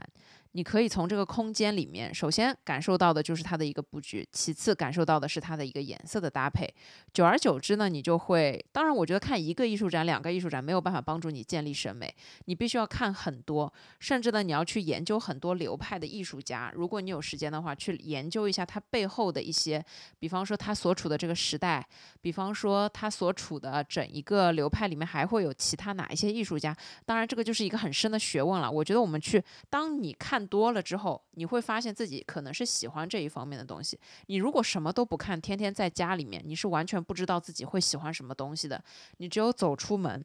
[0.55, 6.65] 你可以从这个空间里面，首先感受到的就是它的一个布局，其次感受到的是它的一个颜色的搭配。
[7.11, 12.15] 久而久之呢，你就会，当然，我觉得看一个艺术展、两个艺术展没有办法帮助你建立审美，
[12.45, 16.71] 你必须要看很多，甚至呢，你要去研究很多流派的艺术家。
[16.73, 19.83] 如果你有时间的话，去研究一下他背后的一些，
[20.19, 21.85] 比方说他所处的这个时代，
[22.21, 26.73] 比方说他所处的整一个流派里面还会有其他哪一些艺术家。
[27.05, 28.71] 当然，这个就是一个很深的学问了。
[28.71, 30.44] 我觉得我们去，当你看。
[30.45, 33.99] 多了之后，你会发现自己可能是喜欢这一方面的东西。
[34.27, 38.83] 你如果什么都不看，天天在家里面，你是完全不知道自己会喜欢什么东西的。
[39.17, 40.23] 你只有走出门，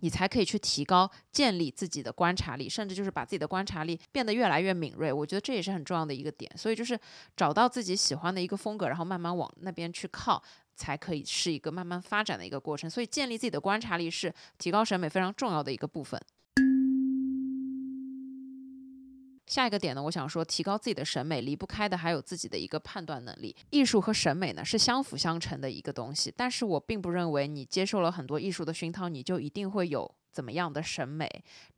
[0.00, 5.12] 你才可以去提高、建立自己的观察力，甚至就是把自己的观察力变得越来越敏锐。
[5.12, 6.50] 我觉得这也是很重要的一个点。
[6.56, 6.98] 所以就是
[7.36, 10.42] 找到自己喜欢的一个风格，然后慢慢往那边去靠，
[10.74, 12.90] 才可以是一个慢慢发展的一个过程。
[12.90, 16.20] 所以建立自己的观察力是提高审美非常重要的一个部分。
[19.46, 23.54] 下一个点呢，我想说，提高自己的审美离不开的还有自己的一个判断能力。
[23.70, 30.12] 艺术和审美呢是相辅相成的一个东西，但是我并不认为你接受了很多艺术的熏陶，你就一定会有。
[30.32, 31.26] 怎么样的审美？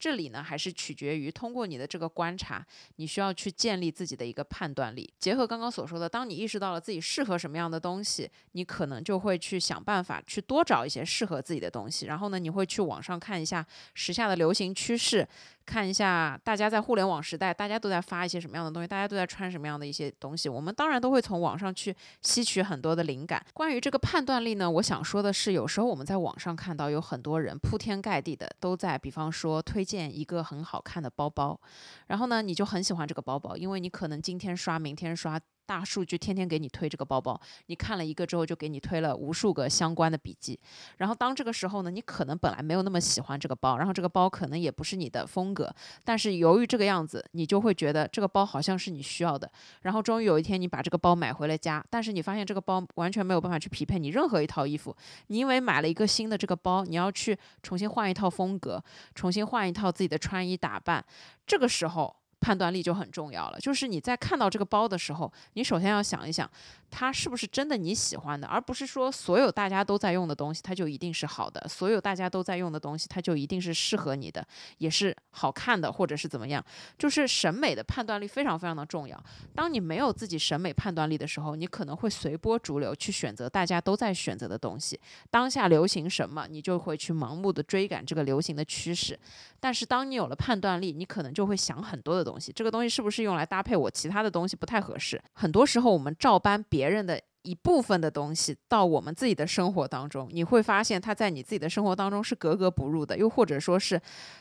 [0.01, 5.09] 这里呢，还是取决于通过你的这个观察，你需要去建立自己的一个判断力。
[5.21, 12.07] 结合刚刚所说的，当你意识到了自己适合什么样的东西，你可能就会去想办法去多找一些适合自己的东西。
[12.07, 15.25] 然后呢，你会去网上看一下时下的流行趋势，
[15.69, 20.49] 看一下大家在互联网时代大家都在发一些什么样的东西，大家都在穿什么样的一些东西。
[20.49, 23.45] 我们当然都会从网上去吸取很多的灵感。
[23.53, 28.49] 关于这个判断力呢，我想说的是，有时候我们在网上看到有很多人铺天盖地的。
[28.61, 31.61] 都在，比方说推荐一个很好看的包包，
[32.07, 35.39] 然后呢，你就很喜欢这个包包，因为你可能今天刷，明天刷。
[35.69, 40.59] 大数据天天给你推这个包包，你看了一个之后就给你推了无数个相关的笔记。
[40.97, 45.71] 然后当这个时候呢，你可能本来没有那么喜欢这个包，然后这个包可能也不是你的风格，
[46.05, 49.51] 但是由于这个样子，你就会觉得这个包好像是你需要的。
[49.83, 54.97] 然后终于有一天你把这个包买回了家，但是你发现这个包完全没有办法去匹配你任何一套衣服。
[55.27, 58.83] 你因为买了一个新的这个包，你要去重新换一套风格，
[59.15, 61.05] 重新换一套自己的穿衣打扮。
[61.47, 62.17] 这个时候。
[62.41, 66.49] 判断力就很重要了，就是你在看到这个包的时候，你首先要想一想。
[66.91, 74.43] 它是不是真的你喜欢的，而不是说所有大家都在用的东西，它就一定是好的；所有大家都在用的东西，它就一定是适合你的，
[74.79, 76.65] 也是好看的，或者是怎么样？
[76.97, 79.23] 就是审美的判断力非常非常的重要。
[79.55, 84.99] 当你没有自己审美判断力的时候，你可能会随波逐流去选择大家都在选择的东西。
[85.31, 89.19] 当下流行什么，你就会去盲目的追赶这个流行的趋势。
[89.61, 95.21] 但是当你有了判断力，你可能就会想很多的东西，这个东西是不是用来搭配我其他的东西不太合适？
[95.33, 96.89] 很多时候我们照搬别。
[96.89, 97.21] 人的。
[97.43, 103.99] 一部分的东西到我们自己的生活当中，你会发现它在你自己的生活当中是格格不入的，又或者说是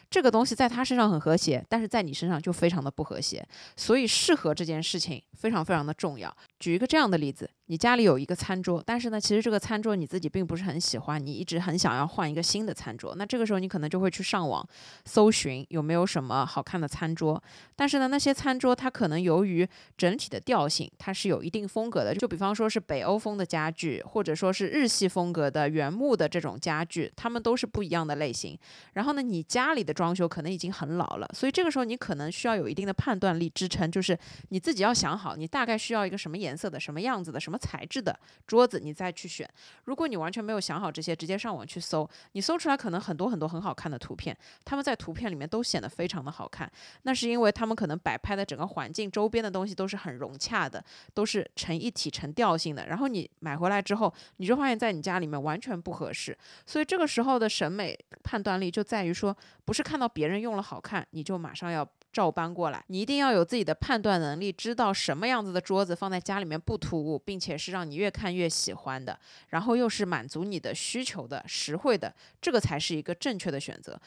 [0.09, 3.45] 这个东西在他身上很和谐，但是在你身上就非常的不和谐。
[3.75, 6.35] 所以适合这件事情非常非常的重要。
[6.59, 7.49] 举一个这样的例子。
[7.69, 13.13] 你家里有一个餐桌，但是呢，其实这个餐桌你自己并不是很喜欢，你一直很想要换一个新的餐桌。
[13.17, 14.65] 那这个时候你可能就会去上网
[15.03, 17.43] 搜寻有没有什么好看的餐桌。
[17.75, 19.67] 但是呢，那些餐桌它可能由于
[19.97, 22.15] 整体的调性，它是有一定风格的。
[22.15, 28.57] 就比方说是北欧风的家具，或者说是日系风格的原木的这种家具，它们都是不一样的类型。
[28.93, 34.17] 然后呢，你家里的装修可能已经很老了，所以这个时候你可能需要有一定的判断力支撑，就是
[34.49, 37.57] 你自己要想好，你大概需要一个什么颜色的、什么样子的、什么。
[37.57, 39.49] 材质的桌子，你再去选。
[39.86, 46.71] 如果你完全没有想好这些，直接上网去搜，你搜出来可能很多很多很好看的图片，他们在图片里面都显得非常的好看。
[47.01, 50.81] 那是因为他们可能摆拍的整个环境周边的东西都是很融洽的，
[51.15, 52.86] 都是成一体成调性的。
[52.86, 56.38] 然后你买回来之后，你就发现在你家里面完全不合适。
[56.65, 61.88] 所以这个时候的审美判断力就在于说，不是看到别人用了好看，你就马上要。
[62.10, 69.19] 照搬过来，你一定要有自己的判断能力，知道什么样子的桌子放在家里面不突兀，并且是让你越看越喜欢的，
[69.50, 74.00] 然后又是满足你的需求的、实惠的，这个才是一个正确的选择。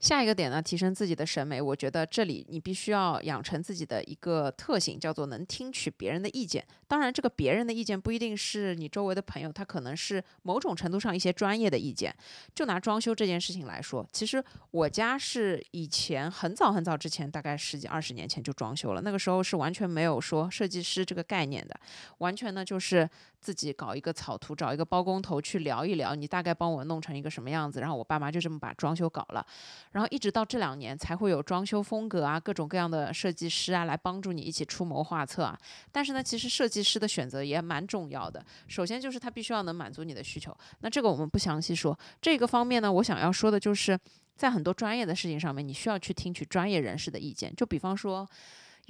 [0.00, 6.66] 下一个点呢，提升自己的审美，我觉得这里你必须要养成自己的一个特性，叫做能听取别人的意见。
[6.88, 12.14] 当然，这个别人的意见不一定是你周围的朋友，他可能是某种程度上一些专业的意见。
[12.54, 21.78] 就拿装修这件事情来说，其实我家是以前很早很早之前，大概十几二十年前就装修了，那个时候是完全没有说设计师这个概念的，
[22.18, 23.08] 完全呢就是。
[23.40, 29.44] 自己搞一个草图，找一个包工头去聊一聊，你大概帮我弄成一个什么样子，然后我爸妈就这么把装修搞了，
[29.92, 35.58] 然后一直到这两年才会有装修风格啊，各种各样的设计师啊来帮助你一起出谋划策啊。
[35.90, 40.54] 但是呢，其实设计师的选择也蛮重要的，首先就是他必须要能满足你的需求。
[40.80, 43.98] 那这个我们不详细说，这个方面呢，我想要说的就是
[44.36, 48.28] 在很多专业的事情上面，你需要去听取专业人士的意见，就比方说。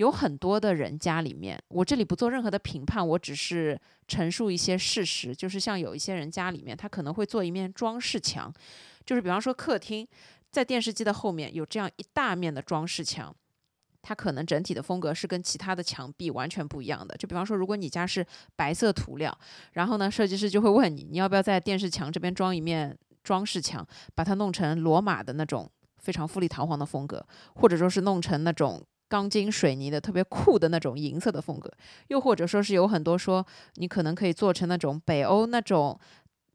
[0.00, 5.36] 有很多的人家里面，我这里不做任何的评判，我只是陈述一些事实。
[5.36, 8.50] 就是像有一些人家里面，他可能会做一面装饰墙，
[9.04, 10.08] 就是比方说客厅，
[10.50, 13.36] 在电视机的后面有这样一大面的装饰墙，
[14.00, 17.14] 它可能整体的风格是跟其他的墙壁完全不一样的。
[17.18, 19.38] 就比方说，如果你家是白色涂料，
[19.74, 27.22] 然后呢，设计师就会问你，你要不要在电视墙这边装一面装饰墙，把它弄成罗马的那种非常富丽堂皇的风格，
[27.56, 28.82] 或者说是弄成那种。
[29.10, 31.70] 钢筋水泥的特别酷的那种银色的风格，
[32.08, 36.00] 又或者说是有很多说你可能可以做成那种北欧那种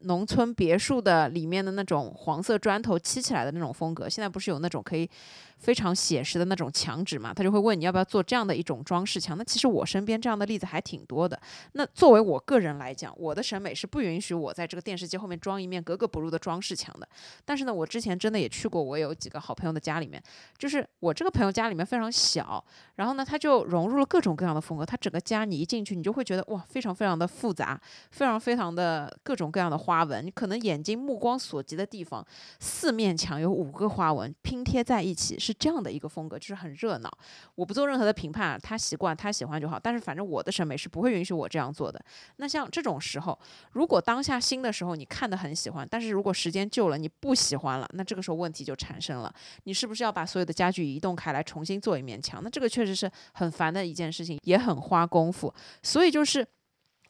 [0.00, 4.08] 农村别墅的里面的那种黄色砖头砌起来的那种风格。
[4.08, 5.08] 现在不是有那种可以。
[5.56, 9.36] 非常写实的那种墙纸嘛，他就会问你要不要做这样的一种装饰墙。
[9.36, 11.40] 那其实我身边这样的例子还挺多的。
[11.72, 17.08] 那作为我个人来讲，我的审美是不允许我在这个电视机后面装一面格格不入的装饰墙的。
[17.44, 20.22] 但是呢，我之前真的也去过，我有几个好朋友的家里面，
[20.58, 22.62] 就是我这个朋友家里面非常小，
[22.96, 24.84] 然后呢，他就融入了各种各样的风格。
[24.84, 30.24] 他整个家你一进去，你就会觉得哇，非常非常的复杂，非常非常的各种各样的花纹。
[30.24, 32.24] 你可能眼睛目光所及的地方，
[32.60, 35.45] 四面墙有五个花纹拼贴在一起。
[35.46, 37.10] 是这样的一个风格，就是很热闹。
[37.54, 39.78] 我不做任何的评判，他习惯他喜欢就好。
[39.78, 42.04] 但是反正我的审美是不会允许我这样做的。
[42.36, 43.38] 那像这种时候，
[43.72, 49.32] 如果当下新的时候你看的很喜欢，但是如果时间久了你不喜欢了，那这个时候问题就产生了。
[49.64, 52.40] 你是不是要把所有的家具移动开来重新做一面墙？
[52.42, 55.54] 那这个确实是很烦的一件事情，也很花功夫。
[55.82, 56.46] 所以就是。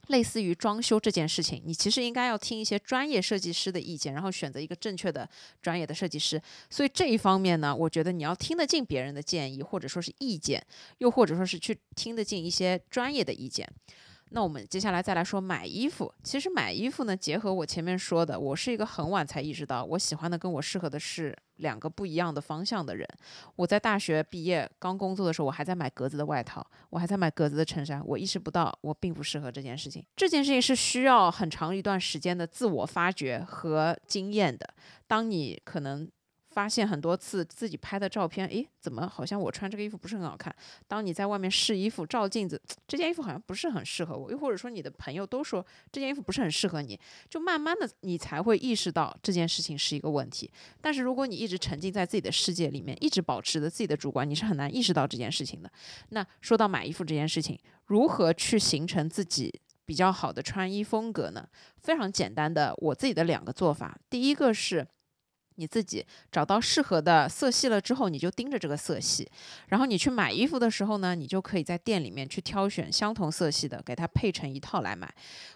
[0.08, 5.28] 类似于装修这件事情，你其实应该要听一些专业设计师的意见，然后选择一个正确的
[5.60, 6.40] 专业的设计师。
[6.70, 10.64] 所以这一方面呢，我觉得你要听得进别人的建议，或者说是意见，
[10.98, 13.68] 又或者说是去听得进一些专业的意见。
[14.30, 16.12] 那我们接下来再来说买衣服。
[16.22, 23.08] 其实买衣服呢，结合我前面说的，我是一个很晚才意识到我喜欢的跟我适合的是两个不一样的方向的人。
[23.54, 28.02] 我在大学毕业刚工作的时候，我还在买格子的外套，我还在买格子的衬衫。
[28.04, 30.04] 我意识不到我并不适合这件事情。
[30.16, 34.68] 这件事情是需要很长一段时间的自我发掘和经验的。
[35.06, 36.08] 当你可能。
[36.56, 40.50] 发现很多次自己拍的照片，诶，怎么好像我穿这个衣服不是很好看？
[40.88, 50.50] 当你在外面试衣服、照镜子，这件衣服好像不是很适合我，又或者说你的朋友都说这件衣服不是很适合你，就慢慢的你才会意识到这件事情是一个问题。
[50.80, 55.70] 但是如果你一直沉浸在自己的世界里面，一直保持着自己的主观，你是很难意识到这件事情的。
[56.08, 59.52] 那说到买衣服这件事情，如何去形成自己
[59.84, 61.46] 比较好的穿衣风格呢？
[61.82, 64.88] 非常简单的，我自己的两个做法，第一个是。
[65.56, 69.28] 你自己找到适合的色系了之后，你就盯着这个色系，
[69.68, 75.12] 然后你去买衣服的时候呢，你就可以在店里面去挑选相同色系的，给它配成一套来买。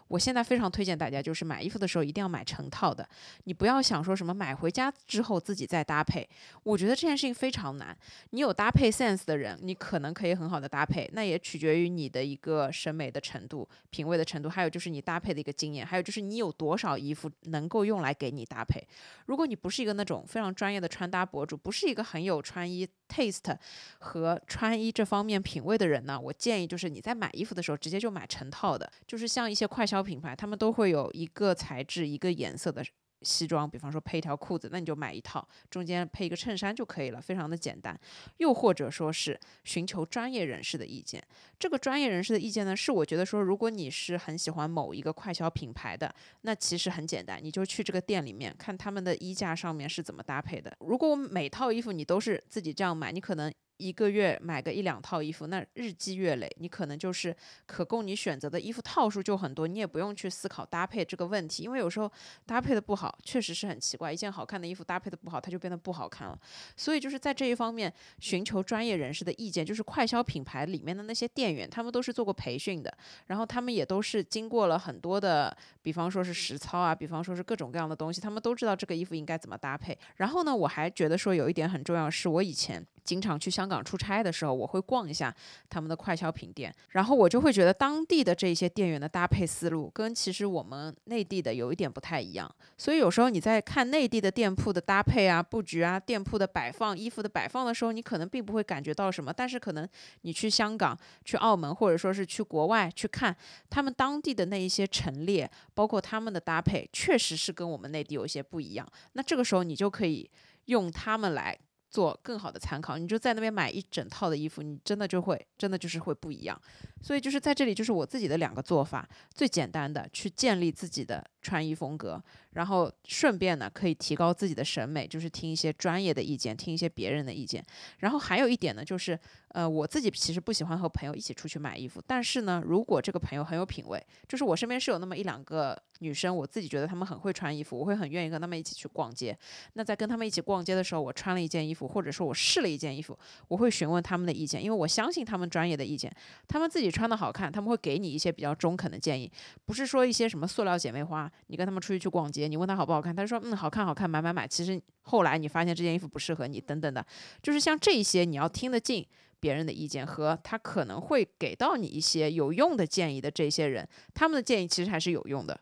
[0.09, 3.09] 我现在非常推荐大家，就是买衣服的时候一定要买成套的，
[3.45, 6.29] 你不要想说什么买回家之后自己再搭配。
[6.65, 7.97] 我觉得这件事情非常难。
[8.31, 18.85] 你有搭配 sense 的人，你可能可以很好的搭配，那也取决于你的一个审美的程度、品味的程度，还有就是你搭配的一个经验，还有就是你有多少衣服能够用来给你搭配。
[19.27, 23.57] 如果你不是一个那种非常专业的穿搭博主，不是一个很有穿衣 taste
[24.01, 30.01] 和穿衣这方面品味的人呢，我建议就是你在买衣服的时候直接就买成套的，就是像一些快消。
[30.01, 32.83] 品牌他们都会有一个材质、一个颜色的
[33.23, 37.99] 西装，比方说配一条裤子，那你就买一套，中间配一个衬衫就可以了，非常的简单。
[38.39, 41.23] 又或者说是寻求专业人士的意见，
[41.59, 50.77] 这个专业人士的意见呢，是我觉得说，如果你是很喜欢某一个快消品牌的，那其实很简单，你就去这个店里面看他们的衣架上面是怎么搭配的。
[50.81, 53.53] 如果每套衣服你都是自己这样买，你可能。
[53.81, 57.35] 一个月买个一两套衣服，那日积月累，你可能就是
[57.67, 62.11] 可供你选择的衣服套数就很多，你也不用去思考搭配这个问题，因为有时候
[62.45, 64.13] 搭配的不好，确实是很奇怪。
[64.13, 66.39] 一件好看的衣服搭配的不好，它就变得不好看了。
[66.77, 72.95] 所以就是在这一方面寻求专业人士的意见，就是快消品牌里面的那些店员，他们都是做过培训的，
[73.29, 79.97] 然后他们也都是经过了很多的，比方说是实操啊，比方说是各种各样的东西，他们都知道这个衣服应该怎么搭配。
[80.17, 82.85] 然后呢，我还觉得说有一点很重要，是我以前。
[83.11, 85.35] 经常去香港出差的时候，我会逛一下
[85.69, 92.49] 他们的快消品店，然后我就会觉得当地的这些店员的搭配思路跟其实我们内地的有一点不太一样。
[92.79, 99.89] 所以有时候你在看内地的店铺的搭配啊、布局啊、店铺的摆放、衣服的摆放的时候，你可能并不会感觉到什么，但是可能
[100.21, 103.37] 你去香港、去澳门，或者说是去国外去看
[103.69, 108.87] 他们当地的那一些陈列，包括他们的搭配，确实是跟我们内地有一些不一样。
[109.15, 110.31] 那这个时候你就可以
[110.67, 111.59] 用他们来。
[111.91, 116.59] 做更好的参考，你就在那边买一整套的衣服，你真的就会，真的就是会不一样。
[117.03, 122.23] 所以就是在这里，就是我自己的两个做法，最简单的去建立自己的穿衣风格，
[122.53, 127.65] 然后顺便呢可以提高自己的审美，就是听一些专业的意见，听一些别人的意见。
[127.99, 139.37] 然后还有一点呢，就是呃我自己其实不喜欢和朋友一起出去买衣服，但是呢，如果这个朋友很有品味，就是我身边是有那么一两个女生，我自己觉得她们很会穿衣服，我会很愿意跟她们一起去逛街。
[139.73, 146.15] 那在跟她们一起逛街的时候，我穿了一件衣服，或者说我试了一件衣服，我会询问她们的意见，因为我相信她们专业的意见，
[146.47, 146.91] 她们自己。
[146.91, 149.31] 穿的好看，他们会给你一些比较中肯的建议，
[149.65, 151.31] 不是说一些什么塑料姐妹花。
[151.47, 154.47] 你跟她们出去去逛街，你问他好不好看，他说嗯好看好看，买买买。
[154.47, 157.05] 其实后来你发现这件衣服不适合你，等等的，
[157.43, 159.07] 就是像这些你要听得进
[159.39, 165.59] 别人的意见和他可能会给到你一些有用的建议的这些人，他们的建议其实还是有用的。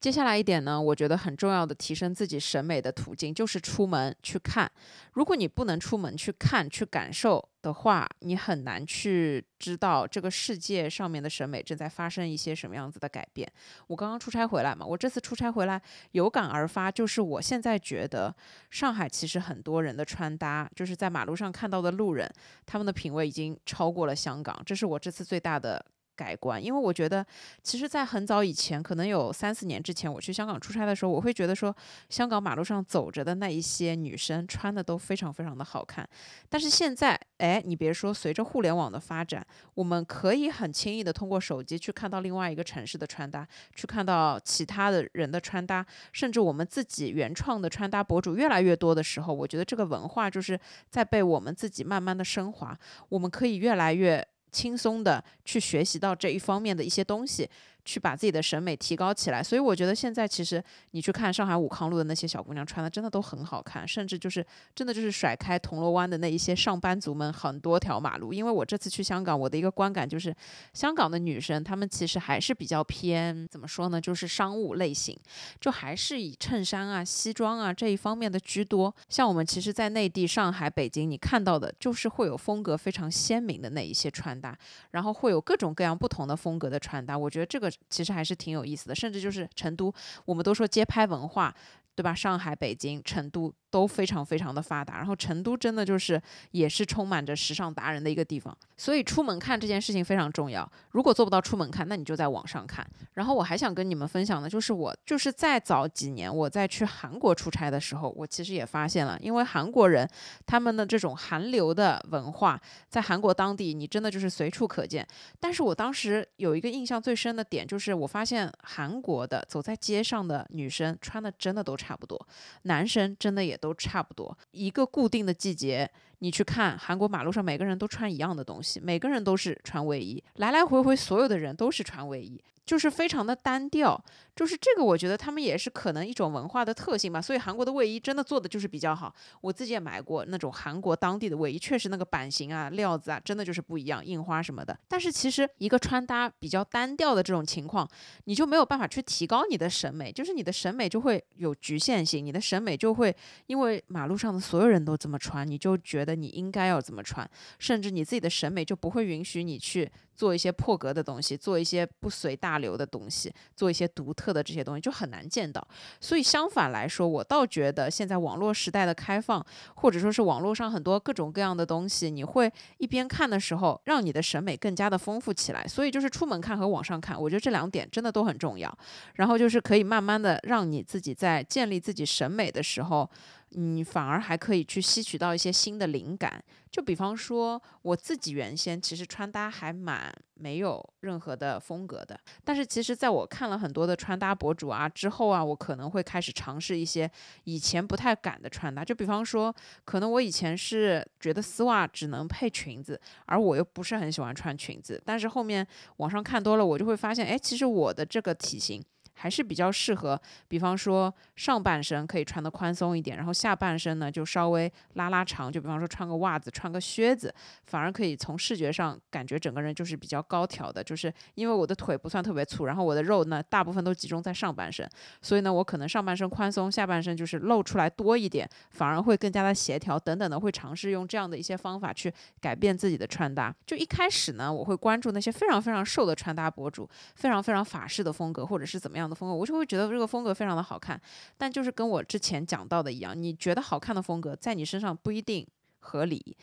[0.00, 4.70] 接下来一点呢，我觉得很重要的提升自己审美的途径就是出门去看。
[5.14, 13.50] 如果你不能出门去看、去感受的话，你很难去知道这个世界上面的审美正在发生一些什么样子的改变。
[13.88, 15.82] 我刚刚出差回来嘛，我这次出差回来
[16.12, 18.32] 有感而发，就是我现在觉得
[18.70, 22.32] 上海其实很多人的穿搭，就是在马路上看到的路人，
[22.66, 25.84] 他们的品味已经超过了香港，这是我这次最大的。
[26.18, 27.24] 改观，因为我觉得，
[27.62, 31.72] 其实，在很早以前，可能有三四年之前，我去香港出差的时候，我会觉得说，
[32.08, 36.06] 香港马路上走着的那一些女生穿的都非常非常的好看。
[36.48, 43.46] 但是现在，哎，你别说，随着互联网的发展，我们可以很轻易的通过手机去看到另外一个城市的穿搭，
[43.76, 50.58] 去看到其他的人的穿搭，甚至我们自己原创的穿搭博主越来越多的时候，我觉得这个文化就是
[50.90, 52.76] 在被我们自己慢慢的升华，
[53.08, 54.26] 我们可以越来越。
[54.50, 57.48] 轻松的去学习到这一方面的一些东西。
[57.88, 68.34] 去把自己的审美提高起来，所以我觉得现在其实你去看上海武康路的那些小姑娘穿的真的都很好看，甚至就是真的就是甩开铜锣湾的那一些上班族们很多条马路。
[68.34, 70.34] 因为我这次去香港，我的一个观感就是，
[70.74, 75.18] 香港的女生她们其实还是比较偏怎么说呢，就是商务类型，
[75.58, 78.94] 就还是以衬衫啊、西装啊这一方面的居多。
[79.08, 84.54] 像我们其实，在内地、上海、北京，你看到的就是会有风格非常鲜明的那一些穿搭，
[84.90, 87.16] 然后会有各种各样不同的风格的穿搭。
[87.16, 87.72] 我觉得这个。
[87.90, 89.92] 其实还是挺有意思的，甚至就是成都，
[90.24, 91.54] 我们都说街拍文化。
[91.98, 92.14] 对吧？
[92.14, 93.52] 上海、北京、成都。
[93.70, 96.18] 都非常非常的发达，然后成都真的就是
[96.52, 100.66] 也是充满着时尚达人的一个地方，所以出门看这件事情非常重要。
[100.92, 102.82] 如果做不到出门看，那你就在网上看。
[103.12, 110.08] 然后我还想跟你们分享的就是，我就是在早几年我在去韩国出差的时候，我其实也发现了，因为韩国人
[110.46, 115.06] 他们的这种韩流的文化，在韩国当地你真的就是随处可见。
[115.38, 122.26] 但是我当时有一个印象最深的点，就是我发现韩国的走在街上的女生穿的真的都差差不多，
[122.62, 123.58] 男生真的也。
[123.58, 132.40] 都差不多，一个固定的季节，你去看韩国马路上，每个人都穿一样的东西，每个人都是穿卫衣，来来回回所有的人都是穿卫衣。
[132.64, 134.00] 就是非常的单调，
[134.38, 137.20] 就是这个，我觉得他们也是可能一种文化的特性吧。
[137.20, 144.78] 所以韩国的卫衣真的做的就是比较好，我自己也买过那种韩国当地的卫衣，确实那个版型啊、料子啊，真的就是不一样，印花什么的。
[144.86, 147.88] 但是其实一个穿搭比较单调的这种情况，
[148.26, 153.12] 你就没有办法去提高你的审美，就是你的审美就会有局限性，你的审美就会
[153.48, 157.28] 因为马路上的所有人都这么穿，你就觉得你应该要这么穿，
[157.58, 159.90] 甚至你自己的审美就不会允许你去。
[160.18, 165.66] 做一些破格的东西，做一些不随大流的东西，做一些独特的这些东西就很难见到。
[166.00, 175.66] 所以相反来说，我倒觉得现在网络时代的开放，或者说是网络上很多各种各样的东西，你会一边看的时候，让你的审美更加的丰富起来。
[175.66, 178.76] 所以就是出门看和网上看，我觉得这两点真的都很重要。
[179.14, 183.08] 然后就是可以慢慢的让你自己在建立自己审美的时候。
[183.50, 197.10] 你反而还可以去吸取到一些新的灵感，就比方说我自己原先其实穿搭还蛮没有任何的风格的，但是其实在我看了很多的穿搭博主啊之后啊，我可能会开始尝试一些
[197.44, 208.84] 以前不太敢的穿搭，就比方说，可能我以前是觉得丝袜只能配裙子，而我又不是很喜欢穿裙子，但是后面网上看多了，我就会发现，哎，其实我的这个体型。
[209.18, 217.34] 还是比较适合，比方说上半身可以穿的宽松一点，然后下半身呢就稍微拉拉长，就比方说穿个袜子、穿个靴子，
[217.66, 220.82] 反而可以从视觉上感觉整个人就是比较高挑的。
[220.84, 224.88] 就是因为我的腿不算特别粗，然后我的肉呢大部分都集中在上半身，
[225.20, 233.52] 所以呢我可能上半身宽松，下半身就是露出来多一点，反而会更加的协调等等的，会尝试用这样的一些方法去改变自己的穿搭。
[233.66, 239.07] 就一开始呢，我会关注那些非常非常瘦的穿搭博主，非常非常法式的风格，或者是怎么样。
[239.08, 241.00] 的风格，我就会觉得这个风格非常的好看，
[241.36, 245.46] 但就是跟我之前讲到的一样，你觉得好看的风格，在你身上不一定
[245.80, 246.36] 合理。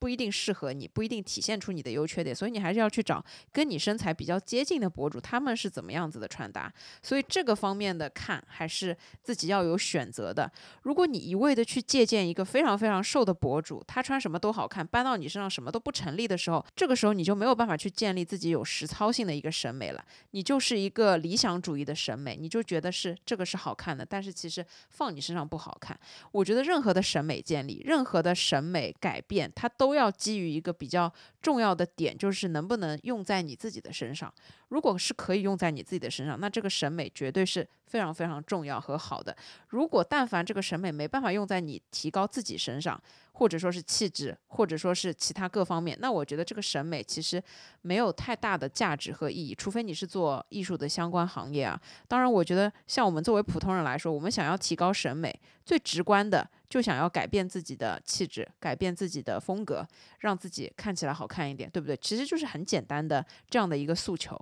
[0.00, 3.22] 不一定适合你，不一定体现出你的优缺点，所以你还是要去找
[3.52, 6.72] 跟你身材比较接近的博主，他们是怎么样子的穿搭。
[7.02, 10.50] 所以这个方面的看，还是自己要有选择的。
[10.84, 20.02] 如果你一味的去借鉴一个非常非常瘦的博主，他穿什么都好看，搬到你身上什么都不成立的时候，这个时候你就没有办法去建立自己有实操性的一个审美了。
[20.30, 25.94] 你就是一个理想主义的审美，你就觉得是这个是好看的，但是其实放你身上不好看。
[26.32, 29.89] 我觉得任何的审美建立，任何的审美改变，它都。
[29.90, 31.12] 都要基于一个比较
[31.42, 34.32] 重要的点，就是能不能用在你自己的身上。
[34.68, 39.36] 如果是可以用在你自己的身上，那这个审美绝对是非常非常重要和好的。
[39.70, 43.02] 如果但凡这个审美没办法用在你提高自己身上，
[43.32, 47.42] 或者说是气质，或者说是其他各方面，那我觉得这个审美其实
[47.82, 49.54] 没有太大的价值和意义。
[49.54, 51.80] 除非你是做艺术的相关行业啊。
[52.06, 59.86] 当然，我觉得像我们作为普通人来说，我们想要提高审美，最直观的就想要改变自己的气质，改变自己的风格，
[60.20, 61.96] 让自己看起来好看一点，对不对？
[61.96, 64.38] 其实就是很简单的这样的一个诉求。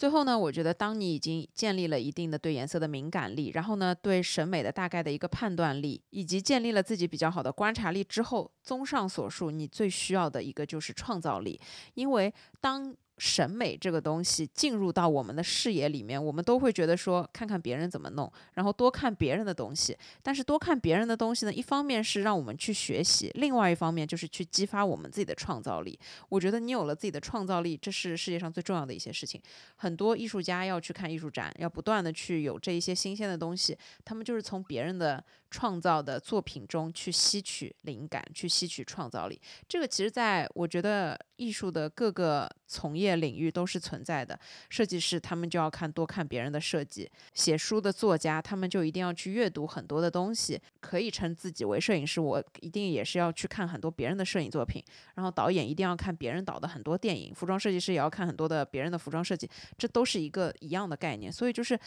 [0.00, 11.60] 最后呢，我觉得当你已经建立了一定的对颜色的敏感力，然后呢，对审美的大概的一个判断力，以及建立了自己比较好的观察力之后，综上所述，你最需要的一个就是创造力，
[11.92, 12.32] 因为
[12.62, 12.96] 当。
[13.20, 19.94] 审美这个东西进入到我们的视野里面，我们都会觉得说，看看别人怎么弄，然后多看别人的东西。
[20.22, 25.98] 但是多看别人的东西呢，一方面是让我们去学习，另外一方面就是去激发我们自己的创造力。
[26.30, 29.38] 我觉得你有了自己的创造力，这是世界上最重要的一些事情。
[29.76, 35.22] 很多艺术家要去看艺术展，要不断的去有这一些新鲜的东西，他们就是从别人的。
[35.50, 39.40] 创造的作品中去吸取灵感，去吸取创造力。
[39.68, 44.38] 这个其实在我觉得艺术的各个从业领域都是存在的。
[44.68, 50.60] 设计师他们就要看多看别人的设计，写书的作家他们就一定要去阅读很多的东西。
[50.78, 54.82] 可以称自己为摄影师，我一定也是要去看很多别人的摄影作品。
[55.16, 59.50] 然后导演一定要看别人导的很多电影，服装设计师也要看很多的别人的服装设计。
[59.76, 61.32] 这都是一个一样的概念。
[61.32, 61.78] 所以就是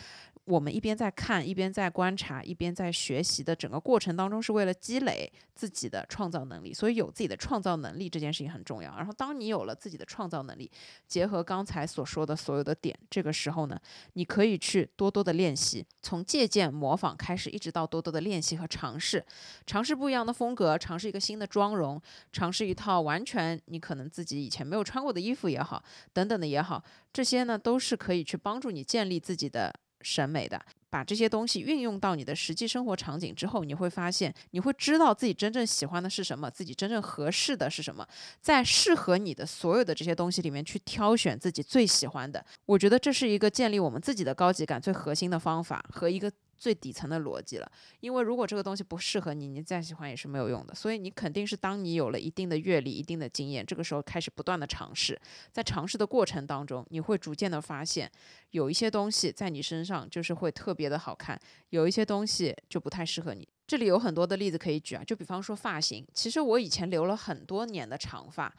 [0.46, 3.53] 我们一边在看，一边在观察，一边在学习的。
[3.54, 8.96] 的整个过程当中是为了积累自己的创造能力，所以有自己的创造能力这件事情很重要。
[8.98, 10.70] 然后当你有了自己的创造能力，
[11.08, 13.80] 结合刚才所说的所有的点，这个时候呢，
[14.14, 19.24] 你可以去多多的练习，从借鉴模仿开始，一直到多多的练习和尝试，
[19.68, 22.02] 尝试不一样的风格，尝试一个新的妆容，
[22.32, 26.84] 尝试一套完全你可能自己以前没有穿过的衣服也好，等等的也好，
[27.14, 29.74] 这些呢都是可以去帮助你建立自己的。
[30.04, 38.08] 审美的，把这些东西运用到你的实际生活场景之后，你会发现，你会知道自己真正喜欢的是什么，自己真正合适的是什么，
[38.42, 42.46] 在适合你的所有的这些东西里面去挑选自己最喜欢的。
[42.66, 46.32] 我觉得这是一个建立我们自己的高级感最核心的方法和一个。
[46.64, 50.74] 最底层的逻辑了，因为如果这个东西不适合你，你再喜欢也是没有用的。
[50.74, 55.20] 所以你肯定是当你有了一定的阅历、一定的经验，这个时候开始不断的尝试，
[55.52, 58.10] 在尝试的过程当中，你会逐渐的发现，
[58.52, 61.38] 有一些东西在你身上就是会特别的好看，
[61.72, 63.46] 有一些东西就不太适合你。
[63.68, 68.56] 这里有很多的例子可以举啊，就比方说发型，其实我以前留了很多年的长发，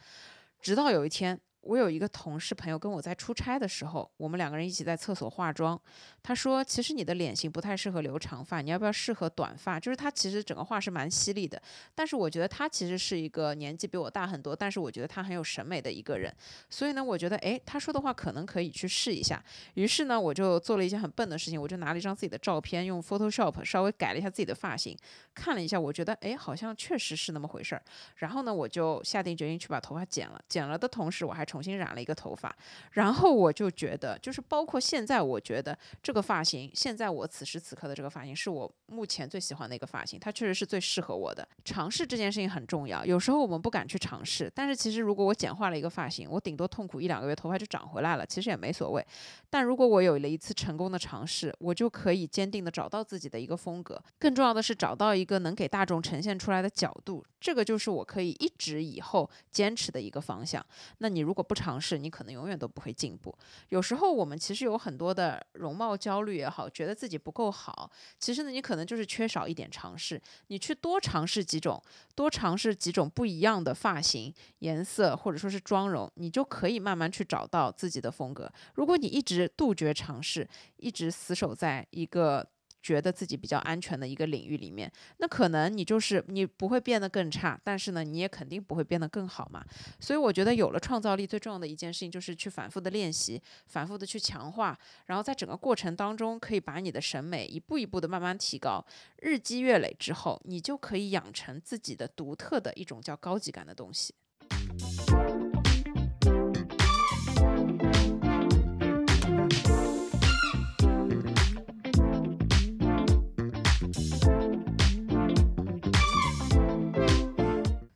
[0.61, 1.41] 直到有一天。
[1.65, 5.81] 我有一个同事朋友跟我在出差的时候，我们两个人一起在厕所化妆。
[6.23, 11.61] 他说：“其实你的脸型不太适合留长发，你要不要适合短发？”就是他其实整个话是蛮犀利的，
[11.95, 16.35] 但是我觉得他其实是一个年纪比我大很多，但是我觉得他很有审美的一个人。
[16.69, 19.43] 所以呢，我觉得诶，他说的话可能可以去试一下。
[19.75, 24.95] 于是呢，我就做了一件很笨的事情，我就拿了一张自己的照片，用 Photoshop 稍微改了一下自己的发型，
[25.35, 27.83] 看了一下，我觉得诶，好像确实是那么回事儿。
[28.17, 30.39] 然后呢，我就下定决心去把头发剪了。
[30.49, 31.45] 剪了的同时，我还。
[31.55, 32.53] 重新染了一个头发，
[32.95, 41.47] 然后我就觉得，就是包括现在，我觉得这个发型，现在我此时此刻的这个发型，是我目前最喜欢的一个发型，它确实是最适合我的。
[41.65, 49.07] 尝试这件事情很重要，有时候我们不敢去尝试，但是其实如果我简化了一个发型，我顶多痛苦一两个月，头发就长回来了，其实也没所谓。
[49.49, 60.65] 但如果我有了一次成功的尝试，我就可以坚定的找到自己的一个风格，更重要的是找到一个能给大众呈现出来的角度，这个就是我可以一直以后坚持的一个方向。
[60.99, 63.37] 那你如果不尝试，你可能永远都不会进步。
[63.69, 70.21] 有时候我们其实有很多的容貌焦虑也好，觉得自己不够好，其实呢，你可能就是缺少一点尝试。
[70.47, 71.83] 你去多尝试几种，
[72.15, 78.51] 多尝试几种不一样的发型、颜色或者说是妆容，你就可以慢慢去找到自己的风格。
[78.75, 82.49] 如果你一直杜绝尝试，一直死守在一个。
[82.85, 89.65] 觉得自己比较安全的一个领域里面，那可能你就是你不会变得更差，但是呢，你也肯定不会变得更好嘛。
[89.99, 98.85] 所以我觉得有了创造力，最重要的一件事情就是去反复的练习，反复的去强化，然后在整个过程当中，可以把你的审美一步一步的慢慢提高，
[99.23, 104.15] 日积月累之后，你就可以养成自己的独特的一种叫高级感的东西。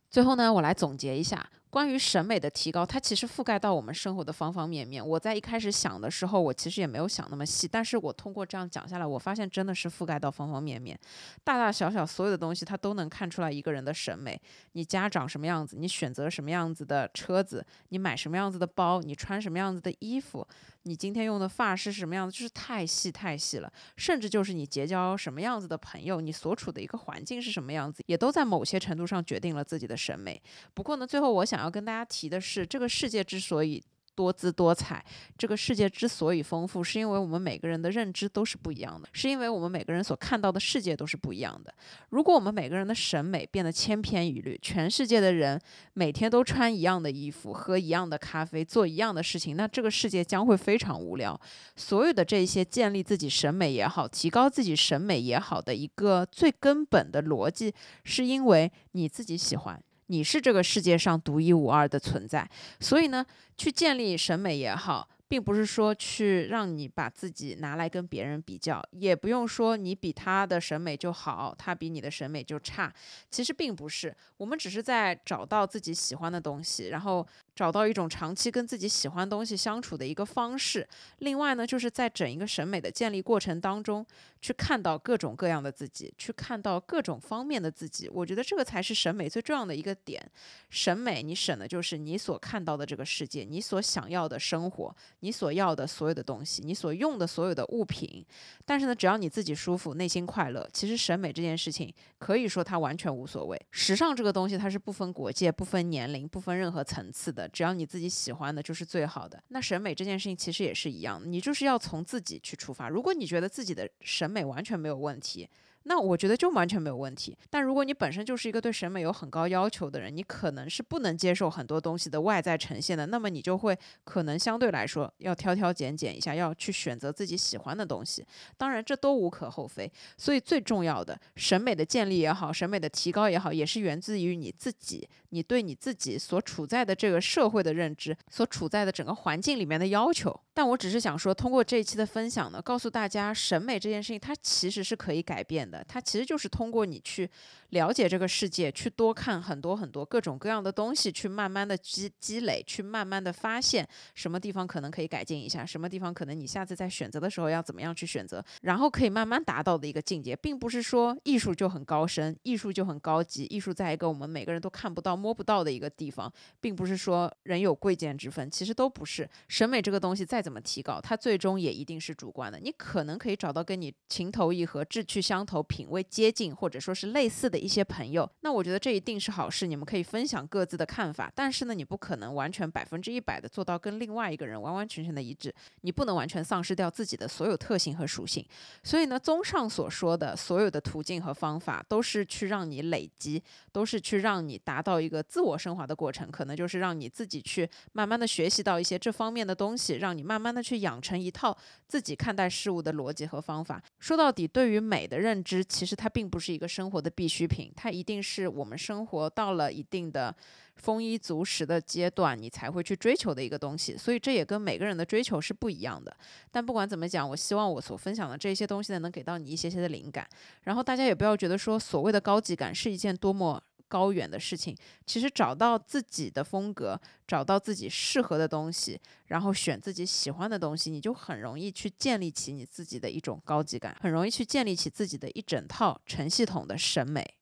[0.09, 1.49] 最后呢，我来总结一下。
[1.71, 5.07] 关于审美的提高，它其实覆盖到我们生活的方方面面。
[5.07, 10.99] 我在一开始想的时候，我其实也没有想那么细，但是我通过这样讲下来，我发现真的是覆盖到方方面面，
[11.43, 14.41] 大大小小所有的东西，它都能看出来一个人的审美。
[14.71, 20.47] 你家长什么样子，你选择什么样子的车子，你买什么样子的包，你穿什么样子的衣服，
[20.83, 23.71] 你今天用的发饰是什么样子，就是太细太细了。
[23.97, 30.41] 甚至就是你结交什么样子的朋友，你所处的一个环境是什么样子，也都在某些程度上决定了自己的审美。
[30.73, 31.59] 不过呢，最后我想。
[31.59, 33.83] 要跟大家提的是，这个世界之所以
[34.19, 35.01] 多姿多彩，
[35.37, 41.73] 这个世界之所以丰富，是因为我们每个人的认知都是不一样的，是因为我们每个人所看到的世界都是不一样的。
[42.09, 45.57] 如果我们每个人的审美变得千篇一律，全世界的人
[45.93, 51.39] 每天都穿一样的衣服，喝一样的咖啡，做一样的事情，那这个世界将会非常无聊。
[51.77, 59.81] 所有的这些建立自己审美也好，提高自己审美也好的一个最根本的逻辑，是因为你自己喜欢。
[60.09, 62.47] 你是这个世界上独一无二的存在，
[62.79, 63.25] 所以呢，
[63.57, 65.07] 去建立审美也好。
[65.29, 72.91] 并不是说去让你把自己拿来跟别人比较，也不用说你比他的审美就好，他比你的审美就差。
[73.29, 80.87] 其实并不是，我们只是在找到自己喜欢的东西，然后找到一种长期跟自己喜欢东西相处的一个方式。
[81.19, 84.03] 另外呢，就是在整一个审美的建立过程当中，
[84.41, 88.09] 去看到各种各样的自己，去看到各种方面的自己。
[88.09, 90.23] 我觉得这个才是审美最重要的一个点。
[90.69, 94.95] 审美，你审的就是你所看到的这个世界，你所想要的生活。
[95.21, 98.25] 你所要的所有的东西，你所用的所有的物品，
[98.65, 103.59] 但是呢，只要你自己舒服，内心快乐，其实审美这件事情可以说它完全无所谓。
[103.71, 109.41] 时尚这个东西，它是不分国界、不分年龄、不分任何层次的，只要你自己喜欢的，就是最好的。
[109.49, 112.87] 那审美这件事情其实也是一样，你就是要从自己去出发。
[112.87, 115.49] 如果你觉得自己的审美完全没有问题，
[115.89, 117.35] 那我觉得就完全没有问题。
[117.49, 128.23] 但如果你本身就是一个对审美有很高要求的人，你可能是不能接受很多东西的外在呈现的，那么你就会可能相对来说要挑挑拣拣一下，要去选择自己喜欢的东西。
[128.55, 129.91] 当然，这都无可厚非。
[130.15, 140.39] 所以最重要的审美的建立也好，审美的提高也好，也是源自于你自己，你对你自己所处在的这个社会的认知，所处在的整个环境里面的要求。
[140.53, 147.29] 但我只是想说，通过这一期的分享呢，告诉大家，审美这件事情它其实是可以改变的，它其实就是通过你去
[147.69, 169.29] 了解这个世界，去多看很多很多各种各样的东西，去慢慢的积积累，去慢慢的发现什么地方可能可以改进一下，什么地方可能你下次在选择的时候要怎么样去选择，然后可以慢慢达到的一个境界，并不是说艺术就很高深，艺术就很高级，艺术在一个我们每个人都看不到、摸不到的一个地方，并不是说人有贵贱之分，其实都不是。
[169.47, 172.59] 审美这个东西再怎么提高，它最终也一定是主观的。
[172.59, 179.67] 你可能可以找到跟你情投意合、志趣相投、品味接近，或者说是类似的一些朋友，那我觉得这一定是好事。
[179.67, 188.45] 你们可以分享各自的看法，但是呢，你不可能完全百分之一百的做到跟另外一个人完完全全的一致，你不能完全丧失掉自己的所有特性和属性。
[188.83, 193.41] 所以呢，综上所说的所有的途径和方法，都是去让你累积，
[193.71, 201.57] 都是去让你达到一个自我升华的过程，可能就是让你自己去慢慢的学习到一些这方面的东西，让你慢慢的去养成一套
[201.87, 203.81] 自己看待事物的逻辑和方法。
[203.99, 210.35] 说到底，对于美的认知，其实它并不是一个生活的必需品，它一定是我们生活到了一定的
[210.75, 213.97] 丰衣足食的阶段，你才会去追求的一个东西。
[213.97, 216.15] 所以这也跟每个人的追求是不一样的。
[216.51, 220.27] 但不管怎么讲，我希望我所分享的这些东西呢，能给到你一些些的灵感。
[220.63, 223.61] 然后大家也不要觉得说所谓的高级感是一件多么。
[223.89, 237.33] 高远的事情，其实找到自己的风格，找到自己适合的东西，然后选自己喜欢的东西，你就很容易去建立起你自己的一种高级感，很容易去建立起自己的一整套成系统的审美。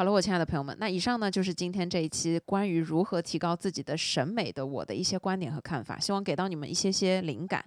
[0.00, 7.62] 好了，我亲爱的朋友们，那以上呢就是今天这一期关于如何提高自己的审美的我的一些观点和看法，希望给到你们一些些灵感。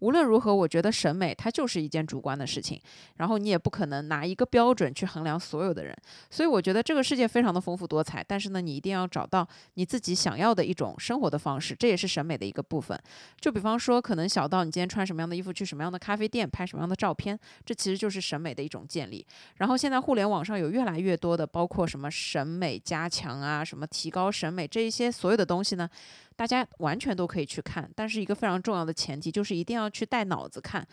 [0.00, 2.80] 无论如何，我觉得审美它就是一件主观的事情，
[3.18, 5.96] 然后你也不可能拿一个标准去衡量所有的人。
[6.28, 13.00] 所以我觉得这个世界非常的丰富多彩，但是呢，你一定要找到你自己想要的一种生活的方式，这也是审美的一个部分。
[13.40, 19.24] 就比方说，可能小到你今天穿什么样的衣服，去什么样的咖啡店拍什么样的照片，这其实就是审美的一种建立。
[19.58, 21.75] 然后现在互联网上有越来越多的包括。
[21.76, 25.88] 或什么审美加强啊，什么提高审美这一些所有的东西呢？
[26.36, 30.86] 大家完全都可以去看，但是一个非常重要的前提就是一定要去带脑子看，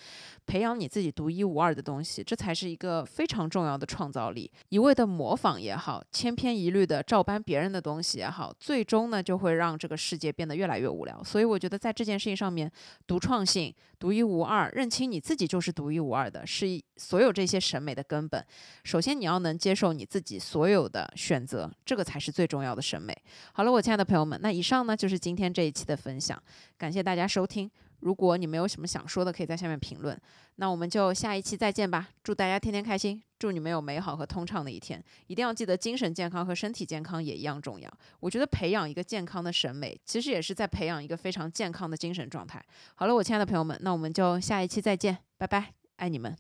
[0.46, 4.50] 培养你自己独一无二的东西，这才是一个非常重要的创造力。
[4.70, 11.22] 一味的模仿也好，千篇一律的照搬别人的东西也好，最终呢就会让这个世界变得越来越无聊。
[11.22, 12.72] 所以我觉得在这件事情上面，
[13.06, 18.42] 独创性、独一无二，认清你自己就是独一无二的，是所有这些审美的根本。
[18.86, 23.14] 首先你要能接受你自己所有的选择，这个才是最重要的审美。
[23.52, 25.33] 好了，我亲爱的朋友们，那以上呢就是今。
[25.34, 26.40] 今天这一期的分享，
[26.78, 27.68] 感谢大家收听。
[28.02, 30.16] 如果你们有什么想说的，可以在下面评论。
[30.58, 35.04] 那我们就下一期再见吧，祝大家天天开心，祝你们有美好和通畅的一天。
[35.26, 37.92] 一定要记得，精神健康和身体健康也一样重要。
[38.20, 42.64] 我觉得培养一个健康的审美，其实也是在培养一个非常健康的精神状态。
[42.94, 46.38] 好了，我亲爱的朋友们，那我们就下一期再见，拜拜，爱你们。